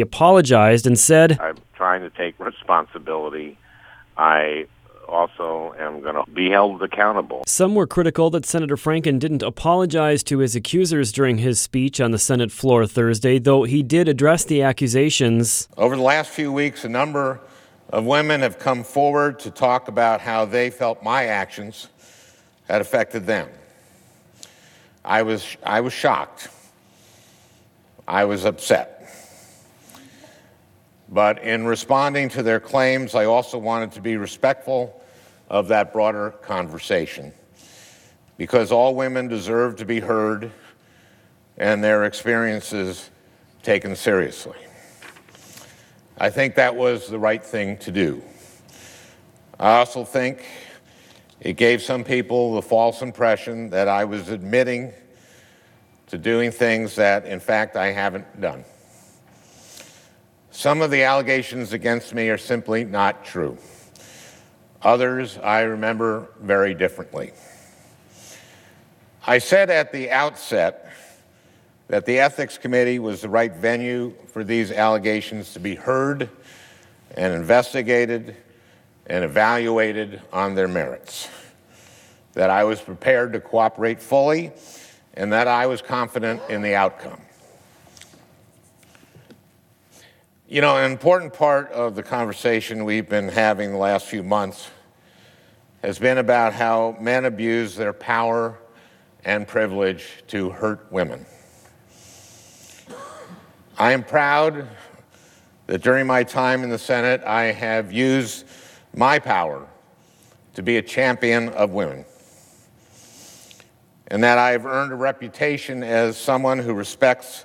apologized 0.75 0.87
and 0.87 0.99
said, 0.99 1.39
I'm 1.39 1.57
trying 1.75 2.01
to 2.01 2.09
take 2.09 2.39
responsibility. 2.39 3.57
I 4.17 4.67
also 5.07 5.75
am 5.77 6.01
going 6.01 6.15
to 6.15 6.29
be 6.31 6.49
held 6.49 6.81
accountable. 6.81 7.43
Some 7.45 7.75
were 7.75 7.85
critical 7.85 8.29
that 8.31 8.45
Senator 8.45 8.75
Franken 8.75 9.19
didn't 9.19 9.43
apologize 9.43 10.23
to 10.23 10.39
his 10.39 10.55
accusers 10.55 11.11
during 11.11 11.37
his 11.37 11.59
speech 11.59 12.01
on 12.01 12.11
the 12.11 12.17
Senate 12.17 12.51
floor 12.51 12.87
Thursday, 12.87 13.37
though 13.37 13.63
he 13.63 13.83
did 13.83 14.07
address 14.07 14.45
the 14.45 14.63
accusations. 14.63 15.67
Over 15.77 15.95
the 15.95 16.01
last 16.01 16.31
few 16.31 16.51
weeks, 16.51 16.85
a 16.85 16.89
number 16.89 17.39
of 17.89 18.05
women 18.05 18.41
have 18.41 18.57
come 18.57 18.83
forward 18.83 19.39
to 19.39 19.51
talk 19.51 19.87
about 19.87 20.21
how 20.21 20.45
they 20.45 20.71
felt 20.71 21.03
my 21.03 21.25
actions 21.25 21.87
had 22.67 22.81
affected 22.81 23.27
them. 23.27 23.47
I 25.03 25.21
was, 25.21 25.55
I 25.63 25.81
was 25.81 25.93
shocked. 25.93 26.47
I 28.07 28.25
was 28.25 28.43
upset. 28.43 28.94
But 31.09 31.43
in 31.43 31.65
responding 31.65 32.29
to 32.29 32.43
their 32.43 32.59
claims, 32.59 33.13
I 33.15 33.25
also 33.25 33.57
wanted 33.57 33.91
to 33.93 34.01
be 34.01 34.17
respectful 34.17 35.01
of 35.49 35.67
that 35.67 35.93
broader 35.93 36.31
conversation 36.41 37.31
because 38.37 38.71
all 38.71 38.95
women 38.95 39.27
deserve 39.27 39.75
to 39.77 39.85
be 39.85 39.99
heard 39.99 40.51
and 41.57 41.83
their 41.83 42.05
experiences 42.05 43.09
taken 43.63 43.95
seriously. 43.95 44.57
I 46.17 46.29
think 46.29 46.55
that 46.55 46.75
was 46.75 47.07
the 47.07 47.19
right 47.19 47.43
thing 47.43 47.77
to 47.79 47.91
do. 47.91 48.21
I 49.59 49.77
also 49.77 50.03
think 50.03 50.45
it 51.39 51.53
gave 51.53 51.81
some 51.81 52.03
people 52.03 52.55
the 52.55 52.61
false 52.61 53.01
impression 53.01 53.69
that 53.69 53.87
I 53.87 54.05
was 54.05 54.29
admitting 54.29 54.93
to 56.07 56.17
doing 56.17 56.51
things 56.51 56.95
that, 56.95 57.25
in 57.25 57.39
fact, 57.39 57.75
I 57.75 57.91
haven't 57.91 58.41
done. 58.41 58.63
Some 60.55 60.81
of 60.81 60.89
the 60.89 61.03
allegations 61.03 61.73
against 61.73 62.13
me 62.13 62.29
are 62.29 62.37
simply 62.37 62.85
not 62.85 63.25
true. 63.25 63.57
Others 64.81 65.37
I 65.37 65.63
remember 65.63 66.29
very 66.39 66.73
differently. 66.73 67.33
I 69.27 69.39
said 69.39 69.69
at 69.69 69.91
the 69.91 70.11
outset 70.11 70.89
that 71.89 72.05
the 72.05 72.19
Ethics 72.19 72.57
Committee 72.57 72.99
was 72.99 73.19
the 73.19 73.27
right 73.27 73.53
venue 73.53 74.13
for 74.27 74.45
these 74.45 74.71
allegations 74.71 75.51
to 75.53 75.59
be 75.59 75.75
heard 75.75 76.29
and 77.17 77.33
investigated 77.33 78.37
and 79.07 79.25
evaluated 79.25 80.21
on 80.31 80.55
their 80.55 80.69
merits, 80.69 81.27
that 82.31 82.49
I 82.49 82.63
was 82.63 82.79
prepared 82.79 83.33
to 83.33 83.41
cooperate 83.41 84.01
fully, 84.01 84.53
and 85.15 85.33
that 85.33 85.49
I 85.49 85.67
was 85.67 85.81
confident 85.81 86.41
in 86.47 86.61
the 86.61 86.75
outcome. 86.75 87.24
You 90.55 90.61
know, 90.61 90.77
an 90.77 90.89
important 90.89 91.33
part 91.33 91.69
of 91.73 91.95
the 91.95 92.01
conversation 92.01 92.85
we've 92.85 93.09
been 93.09 93.27
having 93.27 93.73
the 93.73 93.77
last 93.77 94.05
few 94.05 94.23
months 94.23 94.69
has 95.81 95.99
been 95.99 96.17
about 96.17 96.53
how 96.53 96.95
men 96.97 97.25
abuse 97.25 97.75
their 97.75 97.91
power 97.91 98.57
and 99.25 99.45
privilege 99.45 100.23
to 100.27 100.51
hurt 100.51 100.89
women. 100.93 101.25
I 103.77 103.91
am 103.91 104.01
proud 104.01 104.69
that 105.67 105.81
during 105.81 106.07
my 106.07 106.23
time 106.23 106.63
in 106.63 106.69
the 106.69 106.79
Senate, 106.79 107.21
I 107.25 107.51
have 107.51 107.91
used 107.91 108.45
my 108.95 109.19
power 109.19 109.67
to 110.53 110.63
be 110.63 110.77
a 110.77 110.81
champion 110.81 111.49
of 111.49 111.71
women, 111.71 112.05
and 114.07 114.23
that 114.23 114.37
I 114.37 114.51
have 114.51 114.65
earned 114.65 114.93
a 114.93 114.95
reputation 114.95 115.83
as 115.83 116.15
someone 116.15 116.59
who 116.59 116.73
respects 116.73 117.43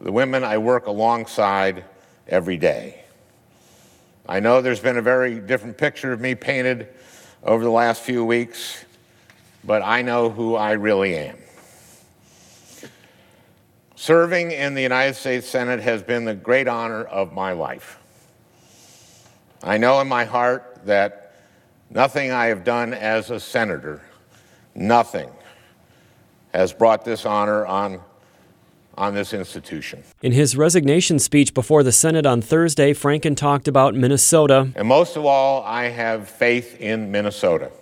the 0.00 0.10
women 0.10 0.42
I 0.42 0.58
work 0.58 0.88
alongside 0.88 1.84
every 2.30 2.56
day. 2.56 3.02
I 4.26 4.40
know 4.40 4.62
there's 4.62 4.80
been 4.80 4.96
a 4.96 5.02
very 5.02 5.40
different 5.40 5.76
picture 5.76 6.12
of 6.12 6.20
me 6.20 6.34
painted 6.34 6.88
over 7.42 7.62
the 7.64 7.70
last 7.70 8.02
few 8.02 8.24
weeks, 8.24 8.84
but 9.64 9.82
I 9.82 10.02
know 10.02 10.30
who 10.30 10.54
I 10.54 10.72
really 10.72 11.16
am. 11.16 11.36
Serving 13.96 14.52
in 14.52 14.74
the 14.74 14.82
United 14.82 15.14
States 15.14 15.46
Senate 15.46 15.80
has 15.80 16.02
been 16.02 16.24
the 16.24 16.34
great 16.34 16.68
honor 16.68 17.04
of 17.04 17.32
my 17.34 17.52
life. 17.52 17.98
I 19.62 19.76
know 19.76 20.00
in 20.00 20.08
my 20.08 20.24
heart 20.24 20.80
that 20.86 21.34
nothing 21.90 22.30
I 22.30 22.46
have 22.46 22.64
done 22.64 22.94
as 22.94 23.30
a 23.30 23.38
senator, 23.38 24.00
nothing, 24.74 25.28
has 26.54 26.72
brought 26.72 27.04
this 27.04 27.26
honor 27.26 27.66
on, 27.66 28.00
on 29.00 29.14
this 29.14 29.32
institution. 29.32 30.04
In 30.20 30.32
his 30.32 30.58
resignation 30.58 31.18
speech 31.18 31.54
before 31.54 31.82
the 31.82 31.90
Senate 31.90 32.26
on 32.26 32.42
Thursday, 32.42 32.92
Franken 32.92 33.34
talked 33.34 33.66
about 33.66 33.94
Minnesota. 33.94 34.70
And 34.76 34.86
most 34.86 35.16
of 35.16 35.24
all, 35.24 35.64
I 35.64 35.84
have 35.84 36.28
faith 36.28 36.78
in 36.78 37.10
Minnesota. 37.10 37.72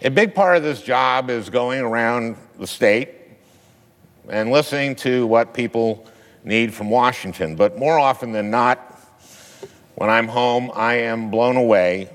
A 0.00 0.08
big 0.08 0.34
part 0.34 0.56
of 0.56 0.62
this 0.62 0.80
job 0.80 1.28
is 1.28 1.50
going 1.50 1.80
around 1.80 2.36
the 2.58 2.66
state 2.66 3.10
and 4.26 4.50
listening 4.50 4.96
to 4.96 5.26
what 5.26 5.52
people 5.52 6.06
need 6.42 6.72
from 6.72 6.88
Washington. 6.88 7.56
But 7.56 7.78
more 7.78 7.98
often 7.98 8.32
than 8.32 8.50
not, 8.50 8.78
when 9.96 10.08
I'm 10.08 10.28
home, 10.28 10.70
I 10.74 10.94
am 10.94 11.30
blown 11.30 11.56
away 11.56 12.08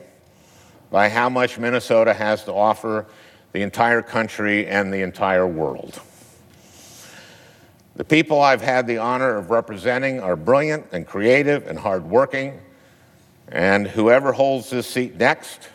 by 0.89 1.07
how 1.07 1.29
much 1.29 1.59
Minnesota 1.59 2.15
has 2.15 2.43
to 2.45 2.53
offer 2.53 3.05
the 3.51 3.61
entire 3.61 4.01
country 4.01 4.65
and 4.65 4.91
the 4.91 5.03
entire 5.03 5.45
world. 5.45 6.01
The 7.95 8.05
people 8.05 8.41
I've 8.41 8.61
had 8.61 8.87
the 8.87 8.99
honor 8.99 9.35
of 9.35 9.49
representing 9.49 10.21
are 10.21 10.35
brilliant 10.35 10.87
and 10.91 11.05
creative 11.05 11.67
and 11.67 11.77
hardworking, 11.77 12.61
and 13.49 13.85
whoever 13.85 14.31
holds 14.31 14.69
this 14.69 14.87
seat 14.87 15.17
next 15.17 15.69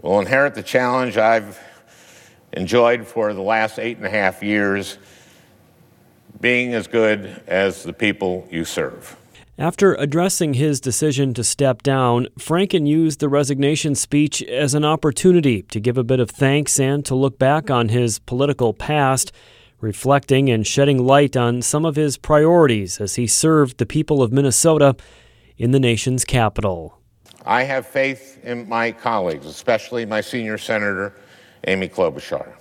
will 0.00 0.20
inherit 0.20 0.54
the 0.54 0.62
challenge 0.62 1.16
I've 1.16 1.58
enjoyed 2.52 3.06
for 3.06 3.34
the 3.34 3.42
last 3.42 3.78
eight 3.78 3.96
and 3.96 4.06
a 4.06 4.10
half 4.10 4.42
years 4.42 4.96
being 6.40 6.72
as 6.74 6.86
good 6.86 7.42
as 7.48 7.82
the 7.82 7.92
people 7.92 8.46
you 8.50 8.64
serve. 8.64 9.16
After 9.58 9.94
addressing 9.94 10.54
his 10.54 10.80
decision 10.80 11.34
to 11.34 11.42
step 11.42 11.82
down, 11.82 12.28
Franken 12.38 12.86
used 12.86 13.18
the 13.18 13.28
resignation 13.28 13.96
speech 13.96 14.40
as 14.44 14.72
an 14.72 14.84
opportunity 14.84 15.62
to 15.62 15.80
give 15.80 15.98
a 15.98 16.04
bit 16.04 16.20
of 16.20 16.30
thanks 16.30 16.78
and 16.78 17.04
to 17.06 17.16
look 17.16 17.40
back 17.40 17.68
on 17.68 17.88
his 17.88 18.20
political 18.20 18.72
past, 18.72 19.32
reflecting 19.80 20.50
and 20.50 20.66
shedding 20.66 20.98
light 20.98 21.36
on 21.36 21.62
some 21.62 21.84
of 21.84 21.96
his 21.96 22.16
priorities 22.16 23.00
as 23.00 23.14
he 23.14 23.26
served 23.26 23.78
the 23.78 23.86
people 23.86 24.22
of 24.22 24.32
Minnesota 24.32 24.96
in 25.56 25.70
the 25.70 25.80
nation's 25.80 26.24
capital. 26.24 26.98
I 27.46 27.62
have 27.62 27.86
faith 27.86 28.44
in 28.44 28.68
my 28.68 28.92
colleagues, 28.92 29.46
especially 29.46 30.04
my 30.04 30.20
senior 30.20 30.58
senator, 30.58 31.14
Amy 31.66 31.88
Klobuchar. 31.88 32.52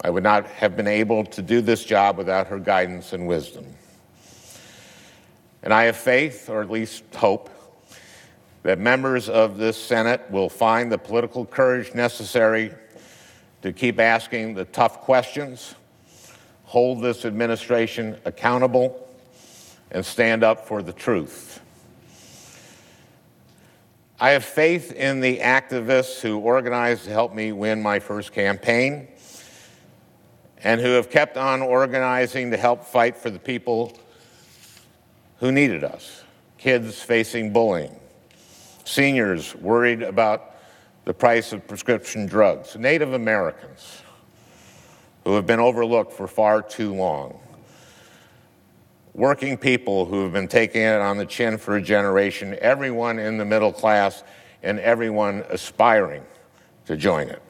I 0.00 0.10
would 0.10 0.22
not 0.22 0.46
have 0.46 0.76
been 0.76 0.86
able 0.86 1.24
to 1.24 1.42
do 1.42 1.60
this 1.60 1.84
job 1.84 2.16
without 2.16 2.46
her 2.46 2.58
guidance 2.58 3.12
and 3.12 3.26
wisdom. 3.26 3.66
And 5.62 5.74
I 5.74 5.84
have 5.84 5.96
faith, 5.96 6.48
or 6.48 6.62
at 6.62 6.70
least 6.70 7.02
hope, 7.14 7.50
that 8.62 8.78
members 8.78 9.28
of 9.28 9.58
this 9.58 9.76
Senate 9.76 10.22
will 10.30 10.48
find 10.48 10.90
the 10.90 10.98
political 10.98 11.44
courage 11.44 11.94
necessary 11.94 12.72
to 13.62 13.72
keep 13.72 13.98
asking 13.98 14.54
the 14.54 14.64
tough 14.64 15.00
questions, 15.00 15.74
hold 16.64 17.02
this 17.02 17.24
administration 17.24 18.16
accountable, 18.24 19.08
and 19.90 20.04
stand 20.04 20.44
up 20.44 20.66
for 20.66 20.82
the 20.82 20.92
truth. 20.92 21.60
I 24.20 24.30
have 24.30 24.44
faith 24.44 24.92
in 24.92 25.20
the 25.20 25.38
activists 25.38 26.20
who 26.20 26.38
organized 26.38 27.04
to 27.04 27.10
help 27.10 27.34
me 27.34 27.52
win 27.52 27.80
my 27.80 28.00
first 28.00 28.32
campaign 28.32 29.08
and 30.62 30.80
who 30.80 30.90
have 30.90 31.08
kept 31.08 31.36
on 31.36 31.62
organizing 31.62 32.50
to 32.50 32.56
help 32.56 32.84
fight 32.84 33.16
for 33.16 33.30
the 33.30 33.38
people 33.38 33.96
who 35.38 35.52
needed 35.52 35.84
us 35.84 36.24
kids 36.58 37.00
facing 37.00 37.52
bullying, 37.52 37.94
seniors 38.84 39.54
worried 39.54 40.02
about 40.02 40.56
the 41.08 41.14
price 41.14 41.54
of 41.54 41.66
prescription 41.66 42.26
drugs, 42.26 42.76
Native 42.76 43.14
Americans 43.14 44.02
who 45.24 45.32
have 45.36 45.46
been 45.46 45.58
overlooked 45.58 46.12
for 46.12 46.28
far 46.28 46.60
too 46.60 46.92
long, 46.94 47.40
working 49.14 49.56
people 49.56 50.04
who 50.04 50.22
have 50.24 50.34
been 50.34 50.46
taking 50.46 50.82
it 50.82 51.00
on 51.00 51.16
the 51.16 51.24
chin 51.24 51.56
for 51.56 51.76
a 51.78 51.82
generation, 51.82 52.58
everyone 52.60 53.18
in 53.18 53.38
the 53.38 53.44
middle 53.46 53.72
class, 53.72 54.22
and 54.62 54.78
everyone 54.80 55.42
aspiring 55.48 56.22
to 56.84 56.94
join 56.94 57.26
it. 57.30 57.40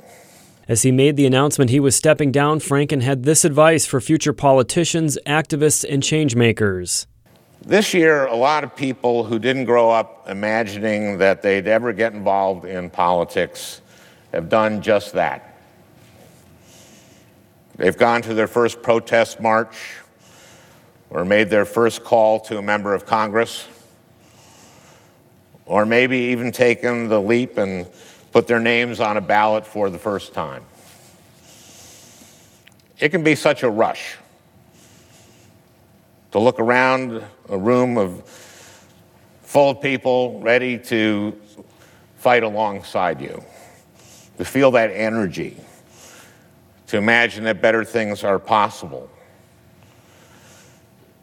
As 0.69 0.83
he 0.83 0.93
made 0.93 1.17
the 1.17 1.27
announcement 1.27 1.73
he 1.73 1.81
was 1.81 1.97
stepping 1.97 2.31
down, 2.31 2.61
Franken 2.61 3.03
had 3.03 3.25
this 3.25 3.45
advice 3.45 3.85
for 3.87 4.01
future 4.01 4.33
politicians, 4.33 5.19
activists, 5.27 5.85
and 5.85 6.01
changemakers. 6.01 7.08
This 7.63 7.93
year, 7.93 8.27
a 8.27 8.37
lot 8.37 8.63
of 8.63 8.77
people 8.77 9.25
who 9.25 9.39
didn't 9.39 9.65
grow 9.65 9.91
up 9.91 10.29
imagining 10.29 11.19
that 11.19 11.43
they'd 11.43 11.67
ever 11.67 11.93
get 11.93 12.13
involved 12.13 12.65
in 12.65 12.89
politics 12.89 13.81
have 14.33 14.49
done 14.49 14.81
just 14.81 15.15
that. 15.15 15.59
They've 17.77 17.97
gone 17.97 18.23
to 18.23 18.35
their 18.35 18.47
first 18.47 18.81
protest 18.81 19.41
march 19.41 19.77
or 21.11 21.25
made 21.25 21.51
their 21.51 21.65
first 21.65 22.05
call 22.05 22.41
to 22.41 22.59
a 22.59 22.63
member 22.63 22.95
of 22.95 23.07
Congress, 23.07 23.67
or 25.67 25.85
maybe 25.85 26.17
even 26.17 26.53
taken 26.53 27.09
the 27.09 27.21
leap 27.21 27.59
and 27.59 27.87
put 28.33 28.47
their 28.47 28.61
names 28.61 29.01
on 29.01 29.17
a 29.17 29.21
ballot 29.21 29.67
for 29.67 29.91
the 29.91 29.99
first 29.99 30.33
time. 30.33 30.65
It 32.99 33.09
can 33.11 33.25
be 33.25 33.35
such 33.35 33.63
a 33.63 33.71
rush 33.71 34.17
to 36.33 36.39
look 36.39 36.61
around 36.61 37.25
a 37.49 37.57
room 37.57 37.97
of 37.97 38.23
full 39.43 39.71
of 39.71 39.81
people 39.81 40.41
ready 40.41 40.79
to 40.79 41.39
fight 42.17 42.43
alongside 42.43 43.21
you, 43.21 43.43
to 44.37 44.45
feel 44.45 44.71
that 44.73 44.91
energy, 44.91 45.57
to 46.89 46.99
imagine 46.99 47.45
that 47.45 47.63
better 47.63 47.85
things 47.85 48.25
are 48.25 48.39
possible. 48.39 49.09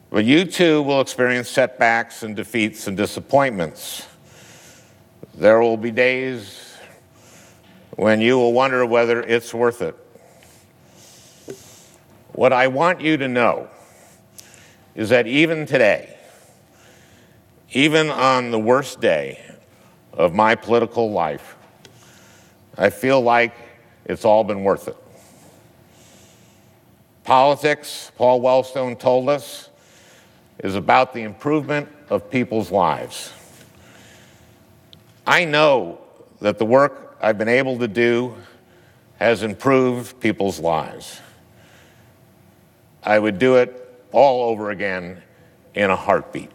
But 0.10 0.26
you 0.26 0.46
too 0.46 0.82
will 0.82 1.02
experience 1.02 1.50
setbacks 1.50 2.24
and 2.24 2.36
defeats 2.36 2.88
and 2.88 2.96
disappointments. 2.96 4.08
There 5.36 5.60
will 5.60 5.78
be 5.78 5.92
days 5.92 6.74
when 7.92 8.22
you 8.22 8.38
will 8.38 8.54
wonder 8.54 8.86
whether 8.86 9.22
it's 9.22 9.54
worth 9.54 9.82
it. 9.82 9.96
What 12.32 12.54
I 12.54 12.68
want 12.68 13.02
you 13.02 13.18
to 13.18 13.28
know 13.28 13.70
is 14.96 15.10
that 15.10 15.28
even 15.28 15.66
today, 15.66 16.18
even 17.72 18.10
on 18.10 18.52
the 18.52 18.60
worst 18.60 19.02
day 19.02 19.42
of 20.14 20.34
my 20.34 20.56
political 20.56 21.12
life, 21.12 21.58
I 22.78 22.90
feel 22.90 23.22
like 23.22 23.54
it's 24.06 24.24
all 24.24 24.44
been 24.44 24.64
worth 24.64 24.88
it. 24.88 24.96
Politics, 27.26 28.12
Paul 28.18 28.42
Wellstone 28.42 28.98
told 28.98 29.30
us, 29.30 29.70
is 30.60 30.76
about 30.76 31.14
the 31.14 31.24
improvement 31.24 31.90
of 32.10 32.30
people's 32.30 32.72
lives. 32.72 33.34
I 35.28 35.44
know 35.44 36.00
that 36.40 36.58
the 36.58 36.66
work 36.66 37.18
I've 37.22 37.38
been 37.38 37.50
able 37.50 37.80
to 37.80 37.88
do 37.88 38.36
has 39.18 39.44
improved 39.44 40.20
people's 40.20 40.60
lives. 40.60 41.20
I 43.04 43.18
would 43.20 43.40
do 43.40 43.56
it 43.56 43.85
all 44.16 44.50
over 44.50 44.70
again 44.70 45.22
in 45.74 45.90
a 45.90 45.96
heartbeat. 45.96 46.50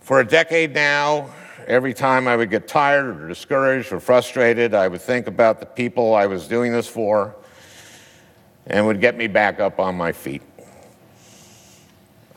For 0.00 0.20
a 0.20 0.24
decade 0.24 0.72
now, 0.72 1.30
every 1.66 1.92
time 1.92 2.28
I 2.28 2.36
would 2.36 2.48
get 2.48 2.68
tired 2.68 3.20
or 3.20 3.26
discouraged 3.26 3.92
or 3.92 3.98
frustrated, 3.98 4.72
I 4.72 4.86
would 4.86 5.00
think 5.00 5.26
about 5.26 5.58
the 5.58 5.66
people 5.66 6.14
I 6.14 6.26
was 6.26 6.46
doing 6.46 6.70
this 6.70 6.86
for 6.86 7.34
and 8.68 8.86
would 8.86 9.00
get 9.00 9.16
me 9.16 9.26
back 9.26 9.58
up 9.58 9.80
on 9.80 9.96
my 9.96 10.12
feet. 10.12 10.42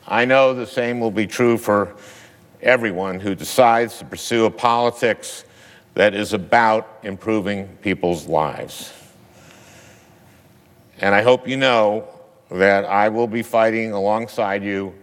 I 0.08 0.24
know 0.24 0.52
the 0.52 0.66
same 0.66 0.98
will 0.98 1.12
be 1.12 1.28
true 1.28 1.58
for 1.58 1.94
everyone 2.60 3.20
who 3.20 3.36
decides 3.36 3.98
to 3.98 4.04
pursue 4.04 4.46
a 4.46 4.50
politics 4.50 5.44
that 5.94 6.12
is 6.12 6.32
about 6.32 6.98
improving 7.04 7.68
people's 7.82 8.26
lives. 8.26 8.92
And 11.00 11.14
I 11.14 11.22
hope 11.22 11.46
you 11.46 11.56
know 11.56 12.17
that 12.50 12.84
I 12.84 13.08
will 13.08 13.26
be 13.26 13.42
fighting 13.42 13.92
alongside 13.92 14.62
you 14.62 14.94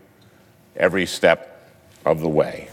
every 0.75 1.05
step 1.05 1.71
of 2.05 2.19
the 2.19 2.29
way. 2.29 2.69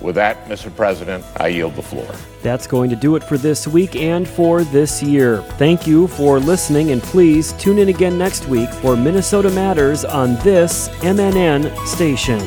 With 0.00 0.16
that, 0.16 0.46
Mr. 0.48 0.74
President, 0.74 1.24
I 1.36 1.48
yield 1.48 1.76
the 1.76 1.82
floor. 1.82 2.12
That's 2.42 2.66
going 2.66 2.90
to 2.90 2.96
do 2.96 3.16
it 3.16 3.24
for 3.24 3.38
this 3.38 3.66
week 3.66 3.96
and 3.96 4.28
for 4.28 4.62
this 4.64 5.02
year. 5.02 5.42
Thank 5.56 5.86
you 5.86 6.08
for 6.08 6.38
listening, 6.38 6.90
and 6.90 7.02
please 7.02 7.52
tune 7.54 7.78
in 7.78 7.88
again 7.88 8.18
next 8.18 8.46
week 8.46 8.68
for 8.68 8.96
Minnesota 8.96 9.50
Matters 9.50 10.04
on 10.04 10.34
this 10.40 10.88
MNN 11.00 11.74
station. 11.86 12.40